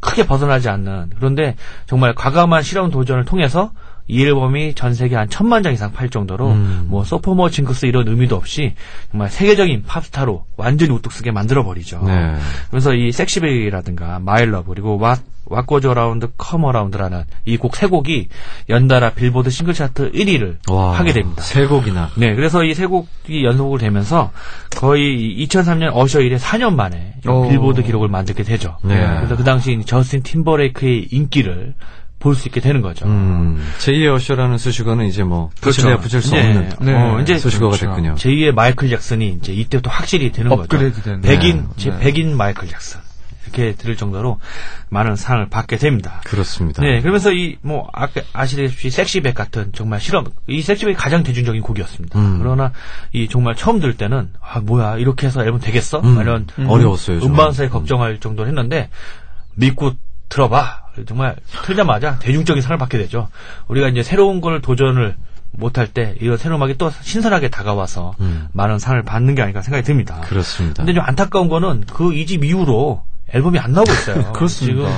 크게 0.00 0.26
벗어나지 0.26 0.68
않는. 0.68 1.10
그런데 1.16 1.56
정말 1.86 2.14
과감한 2.14 2.62
실험 2.62 2.90
도전을 2.90 3.24
통해서 3.24 3.70
이 4.08 4.22
앨범이 4.22 4.74
전 4.74 4.94
세계 4.94 5.16
한 5.16 5.28
천만 5.28 5.62
장 5.62 5.72
이상 5.72 5.92
팔 5.92 6.08
정도로 6.08 6.50
음. 6.52 6.86
뭐 6.88 7.04
sophomore 7.04 7.50
징크스 7.50 7.86
이런 7.86 8.06
의미도 8.08 8.36
없이 8.36 8.74
정말 9.10 9.30
세계적인 9.30 9.82
팝스타로 9.86 10.44
완전히 10.56 10.92
우뚝 10.92 11.12
서게 11.12 11.32
만들어 11.32 11.64
버리죠. 11.64 12.02
네. 12.06 12.34
그래서 12.70 12.94
이 12.94 13.10
SexyBack이라든가 13.12 14.20
My 14.20 14.36
Love 14.36 14.68
그리고 14.70 14.98
왓 14.98 15.18
What 15.48 15.71
Goes 15.71 15.94
Around 15.94 16.28
Comes 16.36 16.64
Around라는 16.64 17.22
이 17.46 17.56
곡 17.56 17.76
세 17.76 17.86
곡이 17.86 18.28
연달아 18.68 19.10
빌보드 19.10 19.50
싱글 19.50 19.74
차트 19.74 20.10
1위를 20.12 20.56
와, 20.68 20.98
하게 20.98 21.12
됩니다. 21.12 21.40
세 21.42 21.66
곡이나. 21.66 22.10
네, 22.16 22.34
그래서 22.34 22.64
이 22.64 22.74
세 22.74 22.86
곡이 22.86 23.44
연속으로 23.44 23.78
되면서 23.78 24.32
거의 24.76 25.36
2003년 25.46 25.90
어셔 25.94 26.20
이래 26.20 26.36
4년 26.36 26.74
만에. 26.74 27.14
빌보드 27.22 27.82
기록을 27.82 28.08
만들게 28.08 28.42
되죠. 28.42 28.76
네. 28.82 28.96
그래서 29.18 29.36
그 29.36 29.44
당시 29.44 29.80
저스틴 29.86 30.22
팀버레이크의 30.22 31.08
인기를 31.12 31.74
볼 32.18 32.34
수 32.34 32.48
있게 32.48 32.60
되는 32.60 32.80
거죠. 32.82 33.06
음, 33.06 33.62
제2의 33.78 34.12
어셔라는 34.14 34.58
수식어는 34.58 35.06
이제 35.06 35.22
뭐, 35.22 35.50
그렇죠. 35.60 35.96
붙일 35.98 36.22
수 36.22 36.32
네. 36.32 36.46
없는 36.48 36.70
네. 36.80 36.92
어, 36.94 37.20
이제 37.20 37.38
수식어가 37.38 37.76
그렇죠. 37.76 37.86
됐군요. 37.94 38.14
제2의 38.16 38.52
마이클 38.52 38.88
잭슨이 38.88 39.28
이제 39.38 39.52
이때부터 39.52 39.90
확실히 39.90 40.32
되는 40.32 40.50
업그레이드 40.50 40.96
거죠. 40.96 41.04
되는. 41.04 41.20
백인, 41.20 41.56
네. 41.56 41.68
제 41.76 41.90
네. 41.90 41.98
백인 41.98 42.36
마이클 42.36 42.68
잭슨. 42.68 43.00
이렇게 43.44 43.76
들을 43.76 43.96
정도로 43.96 44.40
많은 44.88 45.14
사랑을 45.14 45.48
받게 45.48 45.76
됩니다. 45.76 46.20
그렇습니다. 46.24 46.82
네, 46.82 47.00
그러면서 47.00 47.32
이, 47.32 47.56
뭐, 47.62 47.88
아시다시피 48.32 48.90
섹시백 48.90 49.36
같은 49.36 49.70
정말 49.72 50.00
실험, 50.00 50.24
이 50.48 50.60
섹시백이 50.62 50.96
가장 50.96 51.22
대중적인 51.22 51.62
곡이었습니다. 51.62 52.18
음. 52.18 52.38
그러나 52.40 52.72
이 53.12 53.28
정말 53.28 53.54
처음 53.54 53.78
들을 53.78 53.96
때는, 53.96 54.30
아, 54.40 54.58
뭐야, 54.58 54.96
이렇게 54.96 55.28
해서 55.28 55.44
앨범 55.44 55.60
되겠어? 55.60 56.00
음. 56.00 56.20
이런 56.20 56.46
어려웠어요, 56.66 57.20
정말. 57.20 57.40
음반사에 57.40 57.68
걱정할 57.68 58.18
정도로 58.18 58.48
했는데, 58.48 58.90
믿고 59.54 59.92
들어봐. 60.28 60.85
정말 61.04 61.36
틀자마자 61.64 62.18
대중적인 62.18 62.62
상을 62.62 62.76
받게 62.78 62.98
되죠. 62.98 63.28
우리가 63.68 63.88
이제 63.88 64.02
새로운 64.02 64.40
걸 64.40 64.60
도전을 64.60 65.16
못할 65.52 65.86
때, 65.86 66.14
이런 66.20 66.36
새로운 66.36 66.60
음악이 66.60 66.76
또 66.76 66.90
신선하게 67.02 67.48
다가와서 67.48 68.14
음. 68.20 68.48
많은 68.52 68.78
상을 68.78 69.00
받는 69.02 69.34
게 69.34 69.42
아닐까 69.42 69.62
생각이 69.62 69.84
듭니다. 69.84 70.20
그렇습니다. 70.22 70.82
근데 70.82 70.92
좀 70.92 71.02
안타까운 71.04 71.48
거는 71.48 71.84
그 71.86 72.10
2집 72.10 72.44
이후로 72.44 73.02
앨범이 73.32 73.58
안 73.58 73.72
나오고 73.72 73.90
있어요. 73.92 74.32
그렇습니다. 74.34 74.88
지금 74.88 74.94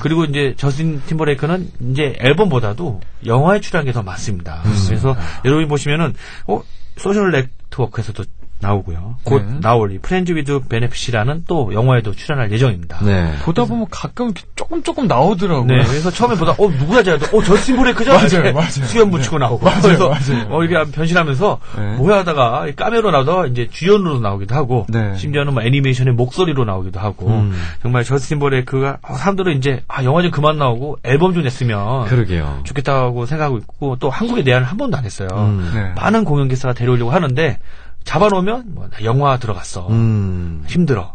그리고 0.00 0.24
이제 0.24 0.54
저스틴 0.56 1.02
팀버레이크는 1.06 1.70
이제 1.92 2.16
앨범보다도 2.20 3.00
영화에 3.26 3.60
출연한 3.60 3.86
게 3.86 3.92
더 3.92 4.02
많습니다. 4.02 4.60
그래서 4.86 5.16
여러분이 5.44 5.68
보시면은 5.68 6.14
어 6.48 6.62
Social 6.96 7.30
Network에서도 7.30 8.24
나오고요. 8.62 9.16
곧 9.24 9.42
네. 9.44 9.60
나올 9.60 9.92
이 9.92 9.98
Friends 9.98 10.32
with 10.32 10.60
Benefit이라는 10.68 11.44
또 11.46 11.74
영화에도 11.74 12.12
출연할 12.12 12.50
예정입니다. 12.52 13.04
네. 13.04 13.34
보다 13.42 13.64
보면 13.64 13.86
가끔 13.90 14.26
이렇게 14.26 14.42
조금 14.54 14.82
조금 14.82 15.06
나오더라고요. 15.08 15.64
네, 15.66 15.84
그래서 15.84 16.10
처음에 16.10 16.36
보다 16.36 16.52
어 16.52 16.68
누구야 16.68 17.02
쟤? 17.02 17.12
어 17.12 17.18
저스틴 17.42 17.76
팀버레이크죠? 17.76 18.12
맞아요, 18.12 18.52
맞아요. 18.54 18.70
수염 18.70 19.10
붙이고 19.10 19.38
나오고 19.38 19.64
맞아요, 19.64 19.82
그래서 19.82 20.08
맞아요. 20.08 20.46
어 20.50 20.62
이렇게 20.64 20.90
변신하면서 20.92 21.58
네. 21.76 21.96
뭐야 21.96 22.18
하다가 22.18 22.68
이 22.68 22.76
카메오 22.76 23.10
나오다가 23.10 23.46
이제 23.46 23.68
주연으로 23.70 24.20
나오기도 24.20 24.54
하고 24.54 24.86
네. 24.88 25.16
심지어는 25.16 25.54
뭐 25.54 25.62
애니메이션의 25.62 26.14
목소리로 26.14 26.64
나오기도 26.64 27.00
하고 27.00 27.28
음. 27.28 27.52
정말 27.82 28.04
저스틴 28.04 28.38
버레이크가 28.38 28.98
어, 29.02 29.14
사람들은 29.14 29.56
이제 29.58 29.82
아 29.88 30.04
영화 30.04 30.22
좀 30.22 30.30
그만 30.30 30.56
나오고 30.56 30.98
앨범 31.02 31.34
좀 31.34 31.42
냈으면 31.42 32.06
그러게요. 32.06 32.60
좋겠다고 32.64 33.26
생각하고 33.26 33.58
있고 33.58 33.96
또 33.98 34.08
한국에 34.08 34.42
내한을 34.42 34.66
한 34.66 34.76
번도 34.78 34.96
안 34.96 35.04
했어요. 35.04 35.28
음. 35.32 35.70
네. 35.74 35.92
많은 36.00 36.24
공연 36.24 36.48
기사가 36.48 36.74
데려오려고 36.74 37.10
하는데 37.10 37.58
잡아놓으면 38.04 38.64
뭐, 38.74 38.88
나 38.88 39.04
영화 39.04 39.36
들어갔어. 39.38 39.88
음. 39.88 40.62
힘들어. 40.66 41.14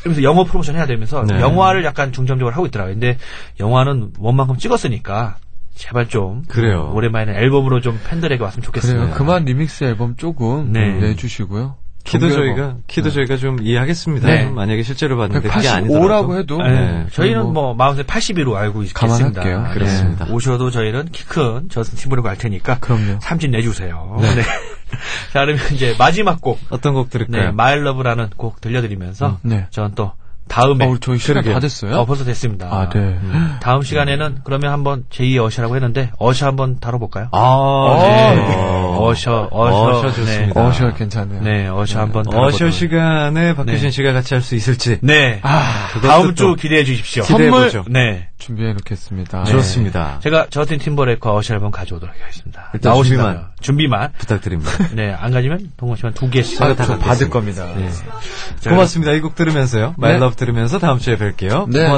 그러면서 0.00 0.22
영어 0.22 0.44
프로모션 0.44 0.76
해야 0.76 0.86
되면서 0.86 1.24
네. 1.24 1.40
영화를 1.40 1.84
약간 1.84 2.12
중점적으로 2.12 2.54
하고 2.54 2.66
있더라고요. 2.66 2.94
근데 2.94 3.16
영화는 3.60 4.12
원만큼 4.18 4.58
찍었으니까 4.58 5.36
제발 5.74 6.08
좀 6.08 6.42
그래요. 6.46 6.90
오랜만에 6.94 7.32
앨범으로 7.32 7.80
좀 7.80 7.98
팬들에게 8.06 8.42
왔으면 8.42 8.62
좋겠어요. 8.64 9.00
그래요. 9.00 9.14
그만 9.14 9.44
리믹스 9.44 9.84
앨범 9.84 10.16
조금 10.16 10.72
네. 10.72 10.92
내주시고요. 11.00 11.76
키도 12.04 12.28
저희가. 12.28 12.76
키도 12.86 13.08
저희가 13.08 13.38
좀 13.38 13.56
이해하겠습니다. 13.62 14.28
네. 14.28 14.44
만약에 14.50 14.82
실제로 14.82 15.16
봤는데 15.16 15.48
그게 15.48 15.66
아니더라도. 15.68 16.06
185라고 16.28 16.38
해도 16.38 16.58
네. 16.58 16.68
네. 16.68 17.06
저희는 17.10 17.54
뭐뭐 17.54 17.74
마음새 17.74 18.02
80으로 18.02 18.54
알고 18.56 18.82
있겠습니다. 18.82 19.40
감안할게요. 19.40 19.62
네. 19.62 19.72
그렇습니다. 19.72 20.26
오셔도 20.30 20.70
저희는 20.70 21.06
키 21.12 21.24
큰 21.26 21.70
저스틴 21.70 21.98
팀버레이크 22.00 22.28
할 22.28 22.36
테니까 22.36 22.78
그럼요. 22.80 23.20
삼진 23.22 23.52
내주세요. 23.52 24.18
네. 24.20 24.42
네. 24.94 24.98
자 25.32 25.44
그러면 25.44 25.58
이제 25.72 25.94
마지막 25.98 26.40
곡 26.40 26.58
어떤 26.70 26.94
곡 26.94 27.10
들을까요? 27.10 27.44
네, 27.46 27.50
My 27.50 27.84
Love라는 27.84 28.30
곡 28.36 28.60
들려드리면서 28.60 29.38
네. 29.42 29.66
저는 29.70 29.92
또 29.94 30.12
다음에 30.46 30.84
어, 30.86 30.98
저희 31.00 31.16
시간. 31.18 31.42
다 31.42 31.58
됐어요? 31.58 31.96
어, 32.00 32.04
벌써 32.04 32.22
됐습니다. 32.24 32.66
아, 32.70 32.88
네. 32.90 33.18
다음 33.62 33.80
시간에는 33.80 34.40
그러면 34.44 34.72
한번 34.72 35.04
제2의 35.10 35.42
어셔라고 35.42 35.74
했는데 35.74 36.10
어셔 36.18 36.46
한번 36.46 36.78
다뤄볼까요? 36.80 37.28
아, 37.32 37.96
네. 38.02 38.36
네. 38.36 38.74
어셔, 38.98 39.48
어셔, 39.50 39.88
어셔 39.88 40.12
좋습니다. 40.12 40.52
네. 40.52 40.68
어셔 40.68 40.92
괜찮네요. 40.94 41.40
네, 41.40 41.68
어셔 41.68 41.98
한번 41.98 42.24
어셔. 42.28 42.70
시간에 42.70 43.54
박효신 43.54 43.84
네. 43.84 43.90
씨가 43.90 44.12
같이 44.12 44.34
할 44.34 44.42
수 44.42 44.54
있을지. 44.54 44.98
네. 45.00 45.40
아, 45.42 45.88
다음 46.02 46.34
주또 46.34 46.54
기대해 46.56 46.84
주십시오. 46.84 47.22
기대해보죠. 47.24 47.86
네. 47.88 48.28
준비해 48.44 48.74
놓겠습니다. 48.74 49.44
네. 49.44 49.50
좋습니다. 49.52 50.18
제가 50.22 50.48
저스틴 50.50 50.78
팀버레이크 50.78 51.26
어셔 51.30 51.54
앨범 51.54 51.70
가져오도록 51.70 52.14
하겠습니다. 52.20 52.70
일단 52.74 52.92
나오신다면. 52.92 53.32
준비만. 53.32 53.50
준비만. 53.60 54.12
부탁드립니다. 54.18 54.70
네, 54.92 55.12
안 55.12 55.30
가지면 55.30 55.72
동원 55.78 55.96
씨만 55.96 56.12
두 56.12 56.28
개씩. 56.28 56.60
아, 56.60 56.74
다 56.74 56.84
저. 56.84 56.98
받을 56.98 57.30
겁니다. 57.30 57.66
네. 57.74 57.88
고맙습니다. 58.68 59.12
이 59.12 59.20
곡 59.20 59.34
들으면서요. 59.34 59.86
네. 59.88 59.94
마일러브 59.96 60.36
들으면서 60.36 60.78
다음 60.78 60.98
주에 60.98 61.16
뵐게요. 61.16 61.70
네, 61.70 61.86
고맙습니다. 61.86 61.88